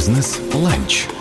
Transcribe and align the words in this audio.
Бизнес-ланч. 0.00 1.19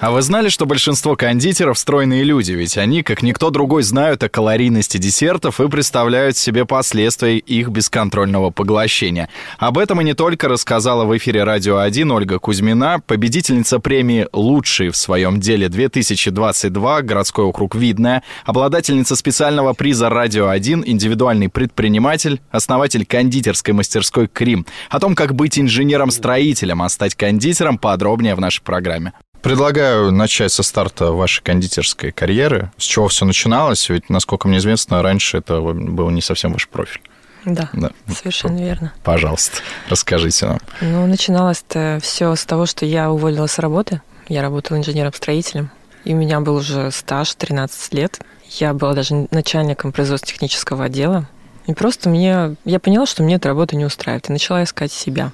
А 0.00 0.10
вы 0.10 0.22
знали, 0.22 0.48
что 0.48 0.64
большинство 0.64 1.14
кондитеров 1.14 1.78
стройные 1.78 2.24
люди, 2.24 2.52
ведь 2.52 2.78
они, 2.78 3.02
как 3.02 3.22
никто 3.22 3.50
другой, 3.50 3.82
знают 3.82 4.22
о 4.22 4.30
калорийности 4.30 4.96
десертов 4.96 5.60
и 5.60 5.68
представляют 5.68 6.38
себе 6.38 6.64
последствия 6.64 7.36
их 7.36 7.68
бесконтрольного 7.68 8.48
поглощения. 8.48 9.28
Об 9.58 9.76
этом 9.76 10.00
и 10.00 10.04
не 10.04 10.14
только 10.14 10.48
рассказала 10.48 11.04
в 11.04 11.14
эфире 11.18 11.44
«Радио 11.44 11.84
1» 11.84 12.10
Ольга 12.14 12.38
Кузьмина, 12.38 13.02
победительница 13.06 13.78
премии 13.78 14.26
«Лучший 14.32 14.88
в 14.88 14.96
своем 14.96 15.38
деле 15.38 15.66
2022», 15.66 17.02
городской 17.02 17.44
округ 17.44 17.74
Видное, 17.74 18.22
обладательница 18.46 19.16
специального 19.16 19.74
приза 19.74 20.08
«Радио 20.08 20.50
1», 20.50 20.82
индивидуальный 20.86 21.50
предприниматель, 21.50 22.40
основатель 22.50 23.04
кондитерской 23.04 23.74
мастерской 23.74 24.28
«Крим». 24.28 24.64
О 24.88 24.98
том, 24.98 25.14
как 25.14 25.34
быть 25.34 25.58
инженером-строителем, 25.58 26.80
а 26.80 26.88
стать 26.88 27.16
кондитером, 27.16 27.76
подробнее 27.76 28.34
в 28.34 28.40
нашей 28.40 28.62
программе. 28.62 29.12
Предлагаю 29.42 30.12
начать 30.12 30.52
со 30.52 30.62
старта 30.62 31.12
вашей 31.12 31.42
кондитерской 31.42 32.12
карьеры. 32.12 32.70
С 32.76 32.84
чего 32.84 33.08
все 33.08 33.24
начиналось? 33.24 33.88
Ведь, 33.88 34.10
насколько 34.10 34.48
мне 34.48 34.58
известно, 34.58 35.02
раньше 35.02 35.38
это 35.38 35.60
был 35.60 36.10
не 36.10 36.20
совсем 36.20 36.52
ваш 36.52 36.68
профиль. 36.68 37.00
Да, 37.46 37.70
да, 37.72 37.90
совершенно 38.14 38.58
верно. 38.58 38.92
Пожалуйста, 39.02 39.58
расскажите 39.88 40.46
нам. 40.46 40.58
Ну, 40.82 41.06
начиналось-то 41.06 41.98
все 42.02 42.34
с 42.34 42.44
того, 42.44 42.66
что 42.66 42.84
я 42.84 43.10
уволилась 43.10 43.52
с 43.52 43.58
работы. 43.58 44.02
Я 44.28 44.42
работала 44.42 44.76
инженером-строителем. 44.76 45.70
И 46.04 46.12
у 46.12 46.16
меня 46.16 46.40
был 46.40 46.56
уже 46.56 46.90
стаж 46.90 47.34
13 47.34 47.94
лет. 47.94 48.20
Я 48.50 48.74
была 48.74 48.94
даже 48.94 49.26
начальником 49.30 49.92
производственно-технического 49.92 50.84
отдела. 50.84 51.26
И 51.66 51.72
просто 51.72 52.08
мне... 52.08 52.56
Я 52.64 52.78
поняла, 52.78 53.06
что 53.06 53.22
мне 53.22 53.36
эта 53.36 53.48
работа 53.48 53.74
не 53.76 53.84
устраивает. 53.84 54.28
И 54.28 54.32
начала 54.32 54.62
искать 54.64 54.92
себя. 54.92 55.32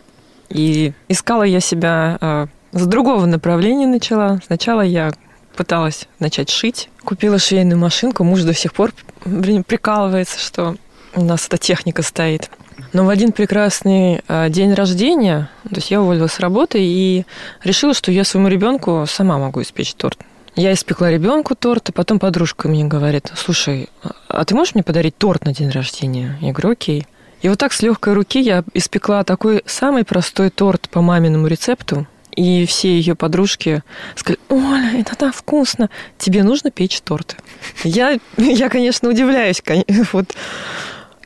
И 0.48 0.92
искала 1.08 1.42
я 1.42 1.60
себя 1.60 2.18
а, 2.20 2.48
с 2.72 2.86
другого 2.86 3.26
направления 3.26 3.86
начала. 3.86 4.40
Сначала 4.46 4.82
я 4.82 5.12
пыталась 5.56 6.08
начать 6.18 6.50
шить. 6.50 6.90
Купила 7.04 7.38
швейную 7.38 7.78
машинку. 7.78 8.24
Муж 8.24 8.42
до 8.42 8.54
сих 8.54 8.72
пор 8.74 8.92
прикалывается, 9.24 10.38
что 10.38 10.76
у 11.14 11.22
нас 11.22 11.46
эта 11.46 11.58
техника 11.58 12.02
стоит. 12.02 12.50
Но 12.92 13.04
в 13.04 13.08
один 13.08 13.32
прекрасный 13.32 14.20
а, 14.28 14.48
день 14.48 14.74
рождения, 14.74 15.50
то 15.64 15.76
есть 15.76 15.90
я 15.90 16.00
уволилась 16.00 16.32
с 16.32 16.40
работы 16.40 16.78
и 16.80 17.24
решила, 17.64 17.94
что 17.94 18.12
я 18.12 18.24
своему 18.24 18.48
ребенку 18.48 19.04
сама 19.08 19.38
могу 19.38 19.62
испечь 19.62 19.94
торт. 19.94 20.18
Я 20.54 20.72
испекла 20.72 21.10
ребенку 21.10 21.54
торт, 21.54 21.90
и 21.90 21.92
потом 21.92 22.18
подружка 22.18 22.68
мне 22.68 22.84
говорит, 22.84 23.30
слушай, 23.34 23.88
а 24.28 24.44
ты 24.44 24.54
можешь 24.54 24.74
мне 24.74 24.82
подарить 24.82 25.16
торт 25.18 25.44
на 25.44 25.54
день 25.54 25.70
рождения? 25.70 26.38
Я 26.40 26.52
говорю, 26.52 26.70
окей. 26.70 27.06
И 27.42 27.48
вот 27.48 27.58
так 27.58 27.72
с 27.72 27.82
легкой 27.82 28.14
руки 28.14 28.40
я 28.40 28.64
испекла 28.72 29.22
такой 29.24 29.62
самый 29.66 30.04
простой 30.04 30.50
торт 30.50 30.88
по 30.88 31.02
маминому 31.02 31.46
рецепту, 31.46 32.06
и 32.36 32.66
все 32.66 32.96
ее 32.96 33.14
подружки 33.14 33.82
сказали, 34.14 34.38
Оля, 34.48 35.00
это 35.00 35.16
так 35.16 35.34
вкусно, 35.34 35.90
тебе 36.18 36.44
нужно 36.44 36.70
печь 36.70 37.00
торты. 37.00 37.36
Я, 37.82 38.18
я 38.36 38.68
конечно, 38.68 39.08
удивляюсь, 39.08 39.62
вот 40.12 40.36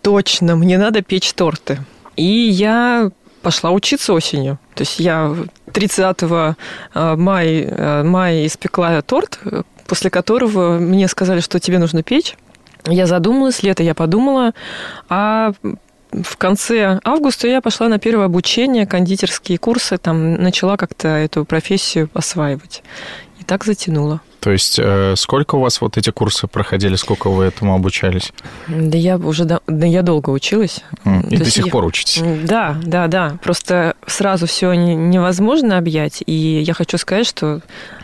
точно, 0.02 0.56
мне 0.56 0.78
надо 0.78 1.02
печь 1.02 1.32
торты. 1.32 1.78
И 2.16 2.24
я 2.24 3.10
пошла 3.42 3.70
учиться 3.70 4.12
осенью. 4.12 4.58
То 4.74 4.82
есть 4.82 5.00
я 5.00 5.34
30 5.72 6.16
э, 6.22 6.54
мая, 6.94 7.46
э, 7.46 8.02
мая 8.02 8.46
испекла 8.46 9.00
торт, 9.02 9.40
после 9.86 10.10
которого 10.10 10.78
мне 10.78 11.08
сказали, 11.08 11.40
что 11.40 11.58
тебе 11.58 11.78
нужно 11.78 12.02
печь. 12.02 12.36
Я 12.86 13.06
задумалась, 13.06 13.62
лето 13.62 13.82
я 13.82 13.94
подумала, 13.94 14.52
а 15.08 15.52
в 16.12 16.36
конце 16.36 17.00
августа 17.04 17.48
я 17.48 17.60
пошла 17.60 17.88
на 17.88 17.98
первое 17.98 18.26
обучение, 18.26 18.86
кондитерские 18.86 19.58
курсы, 19.58 19.96
там 19.98 20.34
начала 20.34 20.76
как-то 20.76 21.08
эту 21.08 21.44
профессию 21.44 22.10
осваивать. 22.14 22.82
И 23.38 23.44
так 23.44 23.64
затянула. 23.64 24.20
То 24.40 24.50
есть 24.50 24.78
э, 24.78 25.14
сколько 25.16 25.56
у 25.56 25.60
вас 25.60 25.80
вот 25.80 25.98
эти 25.98 26.10
курсы 26.10 26.46
проходили, 26.46 26.94
сколько 26.96 27.28
вы 27.28 27.44
этому 27.44 27.74
обучались? 27.74 28.32
Да 28.68 28.96
я 28.96 29.18
уже 29.18 29.44
да, 29.44 29.60
да 29.66 29.86
я 29.86 30.02
долго 30.02 30.30
училась. 30.30 30.82
И 31.28 31.36
То 31.36 31.44
до 31.44 31.50
сих 31.50 31.66
я, 31.66 31.72
пор 31.72 31.84
учитесь? 31.84 32.22
Да, 32.44 32.76
да, 32.82 33.06
да. 33.06 33.38
Просто 33.42 33.94
сразу 34.06 34.46
все 34.46 34.72
невозможно 34.72 35.76
объять. 35.76 36.22
И 36.26 36.32
я 36.32 36.72
хочу 36.72 36.96
сказать, 36.96 37.26
что 37.26 37.60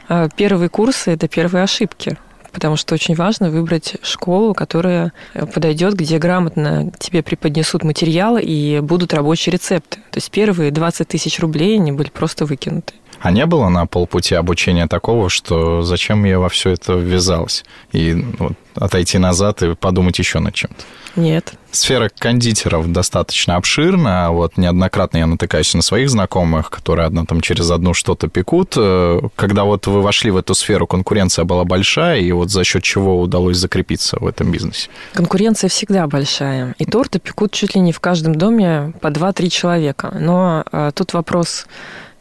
э, 0.09 0.29
первые 0.37 0.69
курсы 0.69 1.11
это 1.11 1.27
первые 1.27 1.65
ошибки 1.65 2.19
потому 2.57 2.77
что 2.77 2.95
очень 2.95 3.15
важно 3.15 3.51
выбрать 3.51 3.97
школу, 4.03 4.55
которая 4.55 5.13
подойдет, 5.53 5.93
где 5.93 6.17
грамотно 6.17 6.91
тебе 6.99 7.23
преподнесут 7.23 7.85
материалы 7.85 8.41
и 8.41 8.81
будут 8.81 9.13
рабочие 9.13 9.53
рецепты. 9.53 9.99
То 10.11 10.17
есть 10.17 10.31
первые 10.31 10.71
20 10.71 11.07
тысяч 11.07 11.39
рублей 11.39 11.75
они 11.75 11.93
были 11.93 12.09
просто 12.09 12.47
выкинуты. 12.47 12.95
А 13.21 13.31
не 13.31 13.45
было 13.45 13.69
на 13.69 13.85
полпути 13.85 14.35
обучения 14.35 14.87
такого, 14.87 15.29
что 15.29 15.83
зачем 15.83 16.25
я 16.25 16.39
во 16.39 16.49
все 16.49 16.71
это 16.71 16.95
ввязалась? 16.95 17.67
И 17.93 18.25
вот, 18.39 18.55
отойти 18.75 19.19
назад 19.19 19.63
и 19.63 19.75
подумать 19.75 20.19
еще 20.19 20.39
над 20.39 20.55
чем-то? 20.55 20.83
Нет. 21.17 21.55
Сфера 21.71 22.11
кондитеров 22.19 22.91
достаточно 22.93 23.57
обширна. 23.57 24.31
Вот 24.31 24.57
неоднократно 24.57 25.19
я 25.19 25.27
натыкаюсь 25.27 25.75
на 25.75 25.83
своих 25.83 26.11
знакомых, 26.11 26.71
которые 26.71 27.07
одна 27.07 27.25
там 27.25 27.41
через 27.41 27.71
одну 27.71 27.95
что-то 27.95 28.29
пекут. 28.29 28.75
Э, 28.77 29.21
когда 29.35 29.65
вот 29.65 29.87
вы 29.87 30.03
вошли 30.03 30.31
в 30.31 30.37
эту 30.37 30.55
сферу, 30.55 30.87
конкуренция 30.87 31.45
была 31.45 31.65
большая, 31.65 32.21
и 32.21 32.33
вот 32.33 32.51
за 32.51 32.65
счет 32.65 32.83
чего 32.83 33.21
удалось 33.21 33.57
закрепиться 33.57 34.19
в 34.21 34.27
этом 34.27 34.51
бизнесе? 34.51 34.89
Конкуренция 35.13 35.69
всегда 35.69 36.07
большая. 36.07 36.75
И 36.79 36.85
торты 36.85 37.19
пекут 37.19 37.53
чуть 37.53 37.75
ли 37.75 37.81
не 37.81 37.93
в 37.93 38.01
каждом 38.01 38.35
доме 38.35 38.93
по 39.01 39.09
2-3 39.09 39.49
человека. 39.49 40.17
Но 40.19 40.65
а, 40.71 40.93
тут 40.93 41.13
вопрос 41.13 41.67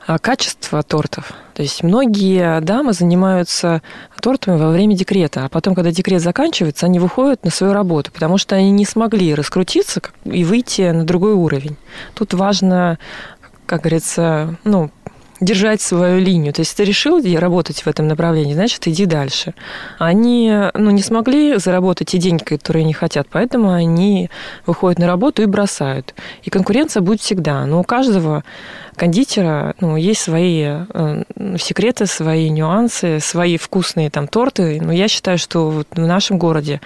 а, 0.07 0.19
качества 0.19 0.83
тортов. 0.83 1.33
То 1.55 1.63
есть 1.63 1.81
многие 1.81 2.61
дамы 2.61 2.93
занимаются 2.93 3.81
тортами 4.21 4.57
во 4.57 4.69
время 4.69 4.95
декрета, 4.95 5.45
а 5.45 5.49
потом, 5.49 5.73
когда 5.73 5.91
декрет 5.91 6.21
заканчивается, 6.21 6.85
они 6.85 6.99
выходят 6.99 7.43
на 7.43 7.49
свою 7.49 7.73
работу, 7.73 8.11
потому 8.11 8.37
что 8.37 8.55
они 8.55 8.71
не 8.71 8.85
смогли 8.85 9.33
раскрутиться 9.33 10.01
и 10.25 10.43
выйти 10.43 10.91
на 10.91 11.05
другой 11.05 11.33
уровень. 11.33 11.77
Тут 12.13 12.33
важно, 12.33 12.99
как 13.65 13.81
говорится, 13.81 14.57
ну, 14.63 14.91
держать 15.45 15.81
свою 15.81 16.19
линию. 16.19 16.51
То 16.51 16.61
есть 16.61 16.75
ты 16.75 16.83
решил 16.83 17.21
работать 17.37 17.81
в 17.81 17.87
этом 17.87 18.07
направлении, 18.07 18.53
значит, 18.53 18.87
иди 18.87 19.05
дальше. 19.05 19.53
Они 19.99 20.53
ну, 20.73 20.91
не 20.91 21.01
смогли 21.01 21.57
заработать 21.57 22.09
те 22.09 22.17
деньги, 22.17 22.43
которые 22.43 22.83
они 22.83 22.93
хотят, 22.93 23.27
поэтому 23.31 23.71
они 23.71 24.29
выходят 24.65 24.99
на 24.99 25.07
работу 25.07 25.43
и 25.43 25.45
бросают. 25.45 26.13
И 26.43 26.49
конкуренция 26.49 27.01
будет 27.01 27.21
всегда. 27.21 27.65
Но 27.65 27.79
у 27.79 27.83
каждого 27.83 28.43
кондитера 28.95 29.75
ну, 29.79 29.95
есть 29.97 30.21
свои 30.21 30.63
э, 30.63 31.23
секреты, 31.57 32.05
свои 32.05 32.49
нюансы, 32.49 33.19
свои 33.19 33.57
вкусные 33.57 34.09
там 34.09 34.27
торты. 34.27 34.79
Но 34.81 34.91
я 34.91 35.07
считаю, 35.07 35.37
что 35.37 35.69
вот 35.69 35.87
в 35.91 35.99
нашем 35.99 36.37
городе 36.37 36.81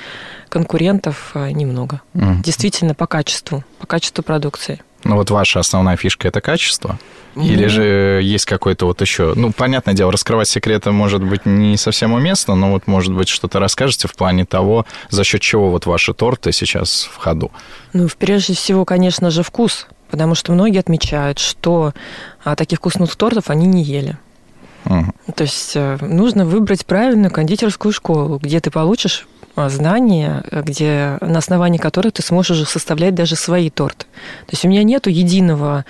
конкурентов 0.50 1.32
э, 1.36 1.52
немного. 1.52 2.02
Mm. 2.14 2.42
Действительно, 2.44 2.94
по 2.94 3.08
качеству, 3.08 3.64
по 3.80 3.88
качеству 3.88 4.24
продукции. 4.24 4.82
Ну 5.04 5.16
вот 5.16 5.32
ваша 5.32 5.60
основная 5.60 5.96
фишка 5.98 6.28
это 6.28 6.42
качество? 6.42 7.00
Или 7.36 7.68
же 7.68 8.20
есть 8.24 8.46
какой-то 8.46 8.86
вот 8.86 9.02
еще... 9.02 9.34
Ну, 9.36 9.52
понятное 9.52 9.94
дело, 9.94 10.12
раскрывать 10.12 10.48
секреты 10.48 10.92
может 10.92 11.24
быть 11.24 11.46
не 11.46 11.78
совсем 11.78 12.12
уместно, 12.14 12.56
но 12.56 12.72
вот, 12.72 12.88
может 12.88 13.14
быть, 13.14 13.30
что-то 13.30 13.60
расскажете 13.60 14.08
в 14.08 14.16
плане 14.16 14.46
того, 14.46 14.86
за 15.10 15.24
счет 15.24 15.42
чего 15.42 15.70
вот 15.70 15.86
ваши 15.86 16.14
торты 16.14 16.52
сейчас 16.52 17.08
в 17.12 17.18
ходу? 17.18 17.52
Ну, 17.94 18.10
прежде 18.18 18.56
всего, 18.56 18.84
конечно 18.84 19.30
же, 19.30 19.44
вкус, 19.44 19.88
потому 20.10 20.36
что 20.36 20.52
многие 20.52 20.80
отмечают, 20.80 21.40
что 21.40 21.94
а, 22.44 22.56
таких 22.56 22.80
вкусных 22.80 23.16
тортов 23.16 23.50
они 23.50 23.68
не 23.68 23.84
ели. 23.84 24.18
Угу. 24.86 25.34
То 25.36 25.44
есть 25.44 25.74
э, 25.76 25.98
нужно 26.02 26.46
выбрать 26.46 26.86
правильную 26.86 27.32
кондитерскую 27.32 27.92
школу, 27.92 28.40
где 28.42 28.60
ты 28.60 28.72
получишь 28.72 29.28
знания, 29.68 30.44
где, 30.52 31.18
на 31.20 31.40
основании 31.40 31.78
которых 31.78 32.14
ты 32.14 32.22
сможешь 32.22 32.52
уже 32.52 32.66
составлять 32.66 33.16
даже 33.16 33.36
свои 33.36 33.70
торты. 33.70 34.06
То 34.46 34.52
есть 34.52 34.64
у 34.64 34.70
меня 34.70 34.84
нету 34.84 35.10
единого, 35.10 35.84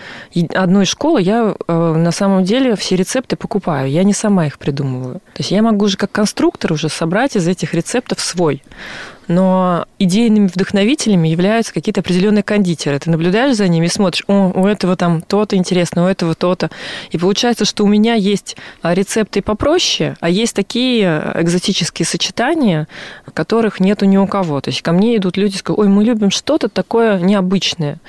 одной 0.56 0.86
школы, 0.86 1.22
я 1.22 1.54
э, 1.68 1.94
на 1.94 2.12
самом 2.12 2.44
деле 2.44 2.76
все 2.76 2.96
рецепты 2.96 3.36
покупаю, 3.36 3.92
я 3.92 4.04
не 4.04 4.14
сама 4.14 4.48
их 4.48 4.58
придумываю. 4.58 5.16
То 5.34 5.40
есть 5.40 5.52
я 5.52 5.62
могу 5.62 5.86
уже 5.86 5.98
как 5.98 6.12
конструктор 6.12 6.74
уже 6.74 6.90
собрать 6.90 7.36
из 7.36 7.48
этих 7.48 7.74
рецептов 7.74 8.20
свой 8.20 8.64
но 9.30 9.86
идейными 10.00 10.48
вдохновителями 10.48 11.28
являются 11.28 11.72
какие-то 11.72 12.02
определенные 12.02 12.42
кондитеры. 12.42 12.98
Ты 12.98 13.12
наблюдаешь 13.12 13.56
за 13.56 13.68
ними 13.68 13.86
и 13.86 13.90
смотришь, 13.90 14.24
о, 14.28 14.52
у 14.54 14.66
этого 14.66 14.96
там 14.98 15.22
то-то 15.22 15.56
интересно, 15.56 16.06
у 16.06 16.08
этого 16.08 16.34
то-то. 16.34 16.72
И 17.12 17.18
получается, 17.20 17.64
что 17.64 17.86
у 17.86 17.88
меня 17.88 18.16
есть 18.16 18.58
а, 18.82 18.96
рецепты 18.96 19.44
попроще, 19.44 20.16
а 20.20 20.30
есть 20.30 20.56
такие 20.56 21.32
экзотические 21.36 22.08
сочетания, 22.08 22.88
которых 23.34 23.80
нету 23.80 24.06
ни 24.06 24.18
у 24.18 24.26
кого. 24.26 24.62
То 24.62 24.72
есть 24.72 24.82
ко 24.82 24.92
мне 24.92 25.16
идут 25.18 25.38
люди 25.38 25.58
и 25.58 25.62
говорят, 25.64 25.80
ой, 25.80 25.88
мы 25.88 26.04
любим 26.04 26.32
что-то 26.32 26.68
такое 26.68 27.20
необычное. 27.20 28.00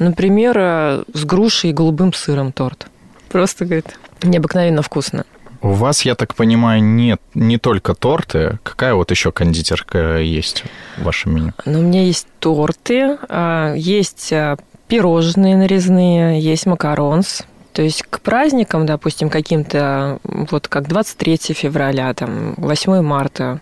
Например, 0.00 0.56
э, 0.58 1.04
с 1.14 1.24
грушей 1.24 1.70
и 1.70 1.72
голубым 1.72 2.12
сыром 2.12 2.50
торт. 2.50 2.88
Просто, 3.28 3.64
говорит, 3.64 3.96
необыкновенно 4.22 4.82
вкусно. 4.82 5.24
У 5.62 5.70
вас, 5.70 6.02
я 6.02 6.14
так 6.14 6.34
понимаю, 6.34 6.82
нет 6.82 7.20
не 7.34 7.58
только 7.58 7.94
торты. 7.94 8.58
Какая 8.62 8.94
вот 8.94 9.10
еще 9.10 9.32
кондитерка 9.32 10.18
есть 10.18 10.64
в 10.96 11.04
вашем 11.04 11.34
меню? 11.34 11.52
Ну, 11.64 11.80
у 11.80 11.82
меня 11.82 12.02
есть 12.02 12.26
торты, 12.38 13.18
а, 13.28 13.74
есть 13.74 14.32
а, 14.32 14.56
пирожные 14.88 15.56
нарезные, 15.56 16.40
есть 16.40 16.66
макаронс, 16.66 17.42
То 17.72 17.82
есть 17.82 18.02
к 18.02 18.20
праздникам, 18.20 18.86
допустим, 18.86 19.28
каким-то, 19.28 20.18
вот 20.24 20.68
как 20.68 20.88
23 20.88 21.38
февраля, 21.54 22.12
там, 22.14 22.54
8 22.56 23.02
марта, 23.02 23.60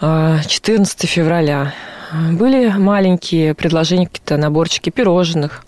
14 0.00 1.08
февраля, 1.08 1.74
были 2.12 2.68
маленькие 2.70 3.54
предложения, 3.54 4.06
какие-то 4.06 4.36
наборчики 4.36 4.90
пирожных. 4.90 5.64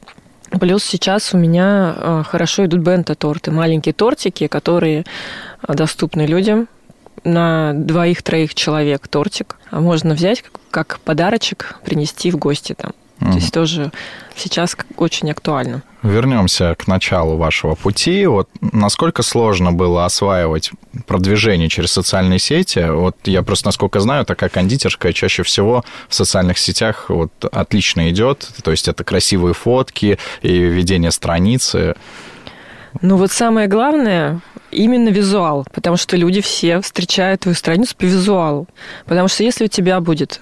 Плюс 0.61 0.85
сейчас 0.85 1.35
у 1.35 1.39
меня 1.39 2.25
хорошо 2.29 2.67
идут 2.67 2.81
бента-торты, 2.81 3.51
маленькие 3.51 3.93
тортики, 3.93 4.47
которые 4.47 5.05
доступны 5.67 6.27
людям 6.27 6.69
на 7.25 7.73
двоих-троих 7.75 8.55
человек 8.55 9.09
тортик. 9.09 9.57
А 9.71 9.81
можно 9.81 10.15
взять 10.15 10.45
как 10.71 11.01
подарочек, 11.01 11.77
принести 11.85 12.31
в 12.31 12.37
гости 12.37 12.75
там. 12.75 12.93
Mm. 13.23 13.31
То 13.31 13.39
есть 13.39 13.55
тоже 13.55 13.93
сейчас 14.37 14.77
очень 14.97 15.31
актуально. 15.31 15.83
Вернемся 16.03 16.75
к 16.77 16.89
началу 16.89 17.37
вашего 17.37 17.77
пути. 17.77 18.27
Вот 18.27 18.49
насколько 18.61 19.23
сложно 19.23 19.73
было 19.73 20.05
осваивать 20.05 20.73
продвижение 21.07 21.69
через 21.69 21.93
социальные 21.93 22.41
сети? 22.41 22.85
Вот 22.91 23.17
я 23.25 23.43
просто, 23.43 23.69
насколько 23.69 24.01
знаю, 24.01 24.25
такая 24.25 24.51
кондитерская 24.51 25.13
чаще 25.13 25.45
всего 25.45 25.85
в 26.09 26.15
социальных 26.15 26.59
сетях 26.59 27.07
вот 27.09 27.33
отлично 27.53 28.11
идет. 28.11 28.49
То 28.65 28.73
есть 28.73 28.89
это 28.89 29.05
красивые 29.05 29.55
фотки 29.55 30.19
и 30.43 30.53
ведение 30.59 31.13
страницы. 31.13 31.95
Ну 33.01 33.17
вот 33.17 33.31
самое 33.31 33.69
главное 33.69 34.41
именно 34.73 35.09
визуал, 35.11 35.67
потому 35.73 35.97
что 35.97 36.17
люди 36.17 36.41
все 36.41 36.81
встречают 36.81 37.43
твою 37.43 37.55
страницу 37.55 37.95
по 37.97 38.05
визуалу. 38.05 38.67
Потому 39.07 39.29
что 39.29 39.45
если 39.45 39.65
у 39.65 39.69
тебя 39.69 40.01
будет 40.01 40.41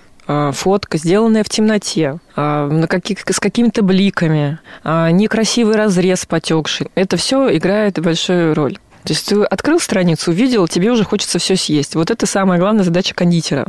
фотка, 0.53 0.99
сделанная 0.99 1.45
в 1.45 1.49
темноте, 1.49 2.19
а, 2.37 2.69
на 2.69 2.87
каких, 2.87 3.21
с 3.29 3.41
какими-то 3.41 3.83
бликами, 3.83 4.59
а, 4.85 5.11
некрасивый 5.11 5.77
разрез 5.77 6.27
потекший. 6.27 6.91
Это 6.95 7.17
все 7.17 7.57
играет 7.57 8.01
большую 8.01 8.55
роль. 8.55 8.79
То 9.05 9.13
есть 9.13 9.29
ты 9.29 9.43
открыл 9.43 9.81
страницу, 9.81 10.31
увидел, 10.31 10.69
тебе 10.69 10.91
уже 10.91 11.05
хочется 11.05 11.39
все 11.39 11.57
съесть. 11.57 11.95
Вот 11.95 12.11
это 12.11 12.27
самая 12.27 12.59
главная 12.59 12.85
задача 12.85 13.15
кондитера. 13.15 13.67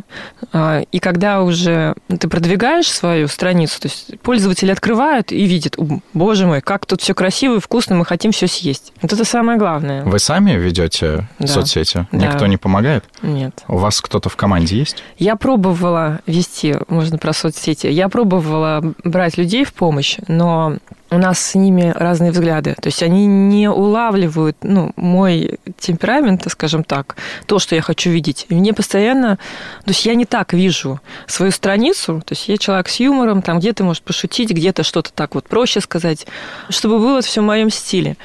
А, 0.52 0.82
и 0.92 1.00
когда 1.00 1.42
уже 1.42 1.96
ты 2.20 2.28
продвигаешь 2.28 2.90
свою 2.90 3.28
страницу, 3.28 3.82
то 3.82 3.88
есть 3.88 4.20
пользователи 4.22 4.72
открывают 4.72 5.32
и 5.32 5.44
видят, 5.46 5.78
боже 6.14 6.46
мой, 6.46 6.62
как 6.62 6.86
тут 6.86 7.02
все 7.02 7.14
красиво 7.14 7.58
и 7.58 7.60
вкусно, 7.60 7.96
мы 7.96 8.06
хотим 8.06 8.32
все 8.32 8.48
съесть. 8.48 8.94
Вот 9.02 9.14
это 9.14 9.24
самое 9.26 9.58
главное. 9.58 10.04
Вы 10.04 10.20
сами 10.20 10.52
ведете 10.52 11.28
да. 11.40 11.48
соцсети? 11.48 12.08
Да. 12.12 12.18
Никто 12.18 12.48
не 12.48 12.58
помогает? 12.58 13.06
Нет. 13.22 13.64
У 13.68 13.78
вас 13.78 14.02
кто-то 14.02 14.30
в 14.30 14.36
команде 14.36 14.78
есть? 14.78 15.04
Я 15.18 15.36
пробовала 15.36 16.20
вести, 16.26 16.76
можно 16.88 17.18
про 17.18 17.34
соцсети, 17.34 17.88
я 17.88 18.10
пробовала 18.10 18.94
брать 19.04 19.38
людей 19.38 19.64
в 19.64 19.74
помощь, 19.74 20.18
но 20.28 20.78
у 21.12 21.18
нас 21.18 21.40
с 21.40 21.56
ними 21.56 21.92
разные 21.94 22.32
взгляды. 22.32 22.76
То 22.82 22.88
есть 22.88 23.04
они 23.04 23.26
не 23.26 23.70
улавливают 23.70 24.58
ну, 24.64 24.94
мой 24.96 25.60
темперамент, 25.78 26.50
скажем 26.50 26.86
так, 26.86 27.18
то, 27.46 27.60
что 27.60 27.76
я 27.76 27.82
хочу 27.82 28.10
видеть. 28.10 28.46
И 28.48 28.56
мне 28.56 28.74
постоянно... 28.74 29.38
То 29.84 29.90
есть 29.90 30.06
я 30.06 30.16
не 30.16 30.26
так 30.26 30.54
вижу 30.54 31.02
свою 31.28 31.52
страницу. 31.52 32.22
То 32.26 32.32
есть 32.32 32.48
я 32.48 32.58
человек 32.58 32.88
с 32.88 32.96
юмором, 33.02 33.42
там 33.42 33.60
где-то 33.60 33.84
может 33.84 34.04
пошутить, 34.04 34.52
где-то 34.52 34.84
что-то 34.84 35.12
так 35.12 35.36
вот 35.36 35.48
проще 35.50 35.82
сказать, 35.82 36.26
чтобы 36.70 37.00
было 37.00 37.22
все 37.22 37.42
в 37.42 37.46
моем 37.46 37.70
стиле. 37.70 38.16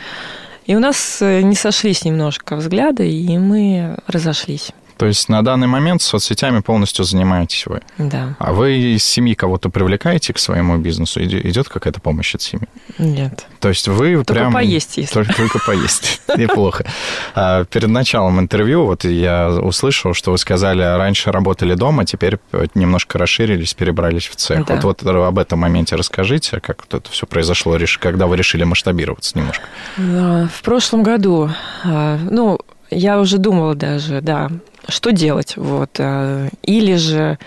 И 0.66 0.76
у 0.76 0.78
нас 0.78 1.18
э, 1.20 1.42
не 1.42 1.56
сошлись 1.56 2.04
немножко 2.04 2.54
взгляды, 2.54 3.10
и 3.10 3.36
мы 3.38 3.96
разошлись. 4.06 4.72
То 4.96 5.06
есть 5.06 5.28
на 5.28 5.42
данный 5.42 5.66
момент 5.66 6.00
соцсетями 6.02 6.60
полностью 6.60 7.04
занимаетесь 7.04 7.66
вы. 7.66 7.82
Да. 7.98 8.34
А 8.38 8.52
вы 8.52 8.76
из 8.94 9.04
семьи 9.04 9.34
кого-то 9.34 9.68
привлекаете 9.68 10.32
к 10.32 10.38
своему 10.38 10.78
бизнесу? 10.78 11.22
Идет 11.22 11.68
какая-то 11.68 12.00
помощь 12.00 12.34
от 12.34 12.42
семьи? 12.42 12.66
Нет. 12.98 13.46
То 13.60 13.68
есть 13.68 13.88
вы 13.88 14.14
только 14.24 14.32
прям... 14.32 14.52
поесть, 14.52 14.96
если. 14.96 15.12
Только, 15.12 15.34
только 15.34 15.58
поесть. 15.58 16.22
Неплохо. 16.36 16.86
А 17.34 17.64
перед 17.64 17.88
началом 17.88 18.40
интервью 18.40 18.86
вот 18.86 19.04
я 19.04 19.50
услышал, 19.50 20.14
что 20.14 20.32
вы 20.32 20.38
сказали, 20.38 20.82
раньше 20.82 21.30
работали 21.30 21.74
дома, 21.74 22.06
теперь 22.06 22.38
немножко 22.74 23.18
расширились, 23.18 23.74
перебрались 23.74 24.26
в 24.26 24.36
цех. 24.36 24.68
Вот, 24.68 24.84
вот 24.84 25.06
об 25.06 25.38
этом 25.38 25.60
моменте 25.60 25.96
расскажите, 25.96 26.60
как 26.60 26.84
вот 26.84 26.94
это 26.94 27.10
все 27.10 27.26
произошло, 27.26 27.76
когда 28.00 28.26
вы 28.26 28.36
решили 28.36 28.64
масштабироваться 28.64 29.38
немножко. 29.38 29.64
В 29.96 30.62
прошлом 30.62 31.02
году, 31.02 31.50
а, 31.84 32.18
ну, 32.30 32.58
я 32.90 33.20
уже 33.20 33.38
думала 33.38 33.74
даже, 33.74 34.20
да, 34.20 34.50
что 34.88 35.10
делать. 35.10 35.56
Вот. 35.56 35.90
Э, 35.98 36.48
или 36.62 36.94
же 36.94 37.38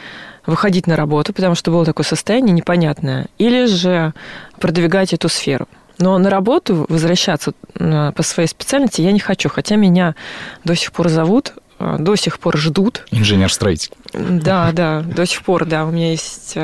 выходить 0.45 0.88
на 0.88 0.95
работу, 0.95 1.33
потому 1.33 1.56
что 1.56 1.71
было 1.71 1.86
такое 1.86 2.06
состояние 2.06 2.53
непонятное, 2.53 3.27
или 3.38 3.65
же 3.65 4.13
продвигать 4.59 5.13
эту 5.13 5.30
сферу. 5.30 5.68
Но 6.00 6.18
на 6.18 6.30
работу 6.30 6.86
возвращаться 6.89 7.53
э, 7.75 8.12
по 8.15 8.24
своей 8.24 8.47
специальности 8.47 9.01
я 9.01 9.12
не 9.12 9.19
хочу, 9.19 9.50
хотя 9.50 9.75
меня 9.75 10.15
до 10.63 10.75
сих 10.75 10.91
пор 10.91 11.09
зовут, 11.09 11.53
э, 11.80 11.97
до 12.00 12.15
сих 12.15 12.39
пор 12.39 12.57
ждут. 12.57 13.06
Инженер-строитель. 13.12 13.91
Да, 14.13 14.71
да, 14.71 15.01
до 15.01 15.25
сих 15.25 15.44
пор, 15.44 15.65
да. 15.65 15.86
У 15.86 15.91
меня 15.91 16.12
есть 16.12 16.57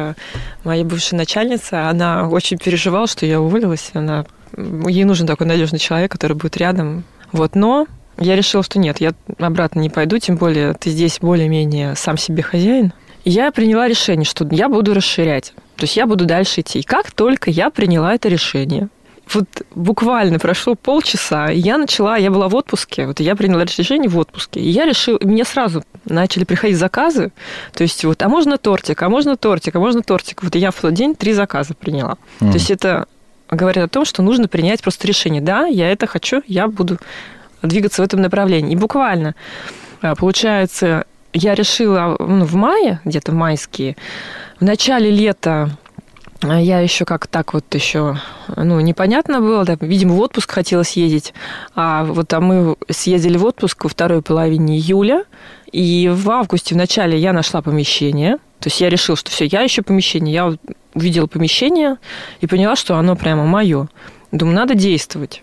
моя 0.64 0.84
бывшая 0.84 1.18
начальница, 1.18 1.90
она 1.90 2.28
очень 2.28 2.58
переживала, 2.58 3.08
что 3.08 3.26
я 3.26 3.40
уволилась. 3.40 3.92
Она, 3.94 4.26
ей 4.58 5.04
нужен 5.04 5.28
такой 5.28 5.46
надежный 5.46 5.80
человек, 5.80 6.12
который 6.12 6.34
будет 6.34 6.58
рядом. 6.58 7.04
Вот, 7.32 7.56
но 7.56 7.88
я 8.18 8.36
решила, 8.36 8.64
что 8.64 8.80
нет, 8.80 9.00
я 9.00 9.14
обратно 9.40 9.80
не 9.80 9.90
пойду, 9.90 10.18
тем 10.20 10.38
более 10.38 10.74
ты 10.74 10.90
здесь 10.90 11.20
более-менее 11.20 11.96
сам 11.96 12.18
себе 12.18 12.44
хозяин. 12.44 12.94
И 13.24 13.32
я 13.32 13.52
приняла 13.52 13.88
решение, 13.88 14.26
что 14.26 14.48
я 14.52 14.70
буду 14.70 14.94
расширять. 14.94 15.54
То 15.78 15.84
есть 15.84 15.98
я 15.98 16.06
буду 16.06 16.26
дальше 16.26 16.62
идти. 16.62 16.80
И 16.80 16.84
как 16.84 17.12
только 17.12 17.50
я 17.50 17.70
приняла 17.70 18.14
это 18.14 18.30
решение, 18.30 18.90
вот 19.34 19.46
буквально 19.74 20.40
прошло 20.40 20.76
полчаса, 20.76 21.52
и 21.52 21.58
я 21.58 21.78
начала, 21.78 22.18
я 22.18 22.30
была 22.30 22.48
в 22.48 22.56
отпуске, 22.56 23.08
вот 23.08 23.20
я 23.20 23.36
приняла 23.36 23.64
решение 23.64 24.10
в 24.10 24.18
отпуске, 24.18 24.60
и 24.60 24.70
я 24.70 24.86
решила, 24.86 25.18
мне 25.22 25.44
сразу 25.44 25.84
начали 26.06 26.44
приходить 26.44 26.78
заказы, 26.78 27.32
то 27.74 27.82
есть 27.82 28.06
вот, 28.06 28.22
а 28.22 28.30
можно 28.30 28.58
тортик, 28.58 29.02
а 29.02 29.10
можно 29.10 29.36
тортик, 29.36 29.76
а 29.76 29.80
можно 29.80 30.04
тортик. 30.04 30.44
Вот 30.44 30.56
я 30.56 30.70
в 30.70 30.76
тот 30.76 30.94
день 30.94 31.16
три 31.16 31.34
заказа 31.34 31.74
приняла. 31.74 32.18
Mm. 32.40 32.52
То 32.52 32.54
есть 32.54 32.70
это 32.70 33.08
говорит 33.50 33.84
о 33.84 33.88
том, 33.88 34.06
что 34.06 34.22
нужно 34.22 34.48
принять 34.48 34.82
просто 34.82 35.08
решение. 35.08 35.42
Да, 35.42 35.66
я 35.66 35.92
это 35.92 36.08
хочу, 36.08 36.44
я 36.48 36.68
буду 36.68 37.00
двигаться 37.68 38.02
в 38.02 38.06
этом 38.06 38.22
направлении. 38.22 38.74
И 38.74 38.76
буквально, 38.76 39.36
а, 40.02 40.16
получается, 40.16 41.06
я 41.34 41.56
решила 41.56 42.16
ну, 42.20 42.46
в 42.46 42.56
мае, 42.56 43.00
где-то 43.06 43.34
майские, 43.34 43.96
в 44.60 44.64
начале 44.64 45.12
лета 45.12 45.72
а, 46.42 46.60
я 46.60 46.80
еще 46.80 47.06
как 47.06 47.28
так 47.28 47.54
вот 47.54 47.74
еще, 47.74 48.18
ну, 48.56 48.80
непонятно 48.80 49.40
было, 49.40 49.64
да, 49.64 49.78
видимо, 49.80 50.14
в 50.16 50.20
отпуск 50.20 50.52
хотела 50.52 50.84
съездить, 50.84 51.34
а 51.76 52.04
вот 52.04 52.32
а 52.34 52.40
мы 52.40 52.76
съездили 52.90 53.38
в 53.38 53.46
отпуск 53.46 53.84
во 53.84 53.90
второй 53.90 54.22
половине 54.22 54.78
июля, 54.78 55.24
и 55.72 56.10
в 56.14 56.30
августе 56.30 56.76
в 56.76 56.78
начале 56.78 57.18
я 57.18 57.34
нашла 57.34 57.62
помещение, 57.62 58.38
то 58.60 58.68
есть 58.68 58.82
я 58.82 58.90
решила, 58.90 59.16
что 59.16 59.32
все, 59.32 59.46
я 59.46 59.66
ищу 59.66 59.84
помещение, 59.84 60.34
я 60.34 60.54
увидела 60.94 61.28
помещение 61.28 61.98
и 62.42 62.48
поняла, 62.48 62.76
что 62.76 62.98
оно 62.98 63.16
прямо 63.16 63.46
мое. 63.46 63.90
Думаю, 64.32 64.56
надо 64.56 64.74
действовать. 64.74 65.42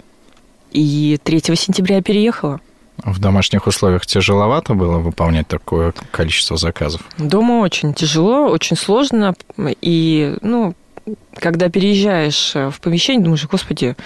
И 0.73 1.19
3 1.23 1.41
сентября 1.57 1.97
я 1.97 2.02
переехала. 2.02 2.61
В 3.05 3.19
домашних 3.19 3.67
условиях 3.67 4.07
тяжеловато 4.07 4.75
было 4.75 4.99
выполнять 4.99 5.49
такое 5.49 5.93
количество 6.11 6.57
заказов? 6.57 7.02
Дома 7.19 7.61
очень 7.61 7.95
тяжело, 7.95 8.49
очень 8.49 8.76
сложно. 8.76 9.35
И, 9.81 10.37
ну, 10.41 10.75
когда 11.35 11.69
переезжаешь 11.69 12.55
в 12.55 12.81
помещение, 12.81 13.25
думаешь, 13.25 13.47
господи, 13.47 13.97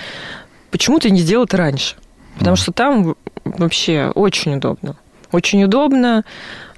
почему 0.70 0.99
ты 0.99 1.11
не 1.11 1.20
сделал 1.20 1.44
это 1.44 1.56
раньше? 1.56 1.96
Потому 2.38 2.56
mm. 2.56 2.61
что 2.61 2.73
там 2.73 3.16
вообще 3.44 4.11
очень 4.14 4.56
удобно. 4.56 4.96
Очень 5.32 5.64
удобно. 5.64 6.25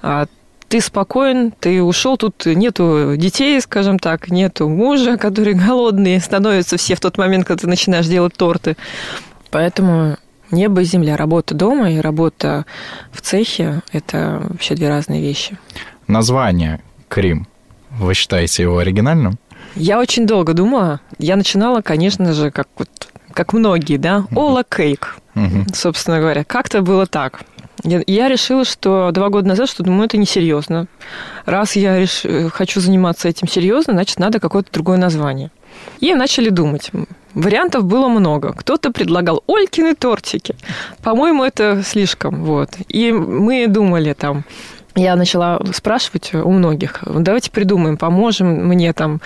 А 0.01 0.25
ты 0.67 0.81
спокоен, 0.81 1.51
ты 1.51 1.81
ушел, 1.81 2.15
тут 2.15 2.45
нету 2.45 3.15
детей, 3.17 3.59
скажем 3.59 3.97
так, 3.97 4.29
нету 4.29 4.69
мужа, 4.69 5.17
которые 5.21 5.55
голодные 5.55 6.19
становятся 6.19 6.77
все 6.77 6.95
в 6.95 6.99
тот 6.99 7.17
момент, 7.17 7.45
когда 7.45 7.61
ты 7.61 7.67
начинаешь 7.67 8.07
делать 8.07 8.35
торты. 8.35 8.77
Поэтому 9.51 10.17
небо 10.51 10.81
и 10.81 10.85
земля. 10.85 11.17
Работа 11.17 11.55
дома 11.55 11.91
и 11.91 11.99
работа 11.99 12.65
в 13.11 13.21
цехе– 13.21 13.81
это 13.91 14.41
вообще 14.49 14.75
две 14.75 14.89
разные 14.89 15.21
вещи. 15.21 15.57
Название 16.07 16.81
«Крим». 17.07 17.47
Вы 17.91 18.13
считаете 18.13 18.63
его 18.63 18.77
оригинальным? 18.77 19.39
Я 19.75 19.99
очень 19.99 20.27
долго 20.27 20.53
думала. 20.53 21.01
Я 21.17 21.35
начинала, 21.35 21.81
конечно 21.81 22.33
же, 22.33 22.51
как 22.51 22.67
вот 22.77 22.89
как 23.33 23.53
многие, 23.53 23.97
да, 23.97 24.25
Ола 24.35 24.63
Кейк, 24.63 25.17
собственно 25.73 26.19
говоря. 26.19 26.43
Как-то 26.43 26.81
было 26.81 27.05
так. 27.05 27.41
Я, 27.83 28.01
я 28.05 28.27
решила, 28.27 28.65
что 28.65 29.11
два 29.11 29.29
года 29.29 29.47
назад, 29.47 29.69
что 29.69 29.83
думаю, 29.83 30.05
это 30.05 30.17
несерьезно. 30.17 30.87
Раз 31.45 31.77
я 31.77 31.97
реш... 31.97 32.25
хочу 32.51 32.81
заниматься 32.81 33.29
этим 33.29 33.47
серьезно, 33.47 33.93
значит, 33.93 34.19
надо 34.19 34.39
какое-то 34.41 34.71
другое 34.73 34.97
название. 34.97 35.51
И 36.01 36.13
начали 36.13 36.49
думать. 36.49 36.91
Вариантов 37.33 37.85
было 37.85 38.07
много. 38.07 38.53
Кто-то 38.53 38.91
предлагал 38.91 39.43
Олькины 39.47 39.95
тортики. 39.95 40.55
По-моему, 41.03 41.43
это 41.43 41.83
слишком. 41.83 42.43
Вот. 42.43 42.69
И 42.87 43.11
мы 43.11 43.67
думали 43.67 44.13
там, 44.13 44.43
я 44.95 45.15
начала 45.15 45.61
спрашивать 45.73 46.33
у 46.33 46.51
многих, 46.51 47.03
давайте 47.05 47.51
придумаем, 47.51 47.97
поможем 47.97 48.67
мне 48.67 48.91
там. 48.93 49.21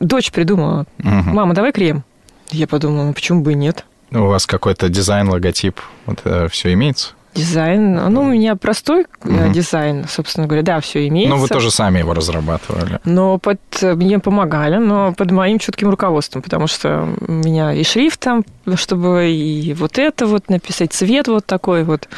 Дочь 0.00 0.30
придумала, 0.30 0.86
мама, 0.98 1.54
давай 1.54 1.72
крем. 1.72 2.04
Я 2.50 2.66
подумала, 2.66 3.04
ну 3.06 3.12
почему 3.12 3.42
бы 3.42 3.52
и 3.52 3.56
нет? 3.56 3.84
У 4.10 4.26
вас 4.26 4.46
какой-то 4.46 4.88
дизайн, 4.88 5.28
логотип, 5.28 5.80
вот 6.06 6.20
это 6.24 6.48
все 6.48 6.72
имеется? 6.74 7.12
Дизайн, 7.34 7.94
ну, 8.12 8.22
у 8.22 8.26
меня 8.26 8.56
простой 8.56 9.06
угу. 9.24 9.52
дизайн, 9.52 10.04
собственно 10.08 10.46
говоря, 10.46 10.62
да, 10.62 10.80
все 10.80 11.08
имеется. 11.08 11.34
Ну, 11.34 11.40
вы 11.40 11.48
тоже 11.48 11.70
сами 11.70 12.00
его 12.00 12.12
разрабатывали. 12.12 13.00
Но 13.04 13.38
под 13.38 13.58
мне 13.80 14.18
помогали, 14.18 14.76
но 14.76 15.14
под 15.14 15.30
моим 15.30 15.58
чутким 15.58 15.88
руководством, 15.88 16.42
потому 16.42 16.66
что 16.66 17.08
у 17.26 17.32
меня 17.32 17.72
и 17.72 17.84
шрифт 17.84 18.20
там, 18.20 18.44
чтобы 18.74 19.30
и 19.30 19.72
вот 19.74 19.98
это 19.98 20.26
вот 20.26 20.50
написать, 20.50 20.92
цвет 20.92 21.28
вот 21.28 21.46
такой 21.46 21.84
вот 21.84 22.08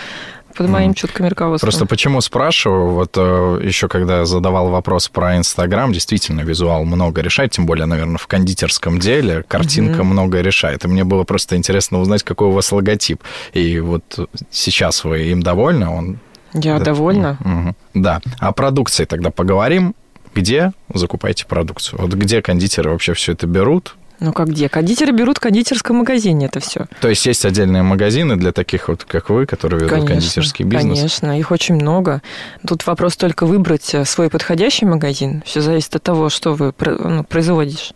под 0.54 0.68
моим 0.68 0.94
чутким 0.94 1.26
руководством. 1.26 1.68
Просто 1.68 1.87
почему 1.87 2.20
спрашиваю, 2.20 2.90
вот 2.90 3.12
э, 3.16 3.61
еще 3.62 3.88
когда 3.88 4.25
задавал 4.25 4.70
вопрос 4.70 5.08
про 5.08 5.37
Инстаграм, 5.37 5.92
действительно, 5.92 6.40
визуал 6.40 6.84
много 6.84 7.20
решает, 7.20 7.52
тем 7.52 7.66
более, 7.66 7.87
наверное, 7.87 8.18
в 8.18 8.26
кондитерском 8.26 8.99
деле 8.99 9.44
картинка 9.46 10.00
mm-hmm. 10.00 10.04
много 10.04 10.40
решает. 10.40 10.84
И 10.84 10.88
мне 10.88 11.04
было 11.04 11.25
просто 11.25 11.56
интересно 11.56 12.00
узнать, 12.00 12.23
какой 12.23 12.49
у 12.49 12.52
вас 12.52 12.73
логотип. 12.73 13.23
И 13.52 13.80
вот 13.80 14.28
сейчас 14.50 15.04
вы 15.04 15.25
им 15.25 15.42
довольны, 15.42 15.88
он... 15.88 16.18
Я 16.54 16.78
да, 16.78 16.84
довольна. 16.84 17.37
Угу. 17.40 17.75
Да. 17.94 18.20
О 18.38 18.52
продукции 18.52 19.04
тогда 19.04 19.30
поговорим. 19.30 19.94
Где 20.34 20.73
закупаете 20.92 21.46
продукцию? 21.46 22.00
Вот 22.00 22.12
где 22.12 22.42
кондитеры 22.42 22.90
вообще 22.90 23.14
все 23.14 23.32
это 23.32 23.46
берут? 23.46 23.96
Ну 24.21 24.33
как 24.33 24.49
где? 24.49 24.68
Кондитеры 24.68 25.12
берут 25.12 25.38
в 25.38 25.40
кондитерском 25.40 25.97
магазине 25.97 26.47
это 26.47 26.61
все. 26.61 26.87
То 27.00 27.09
есть 27.09 27.26
есть 27.26 27.44
отдельные 27.44 27.83
магазины 27.83 28.37
для 28.37 28.52
таких 28.52 28.88
вот, 28.88 29.04
как 29.04 29.30
вы, 29.30 29.47
которые 29.47 29.80
ведут 29.80 29.90
конечно, 29.90 30.14
кондитерский 30.14 30.64
бизнес? 30.64 30.99
Конечно, 30.99 31.38
их 31.38 31.50
очень 31.50 31.75
много. 31.75 32.23
Тут 32.66 32.87
вопрос 32.87 33.16
только 33.16 33.47
выбрать 33.47 33.94
э, 33.94 34.04
свой 34.04 34.30
подходящий 34.30 34.87
магазин. 34.87 35.42
Все 35.44 35.61
зависит 35.61 35.97
от 35.97 36.02
того, 36.02 36.28
что 36.30 36.54
вы 36.54 36.73
ну, 36.78 37.25
производишь. 37.25 37.92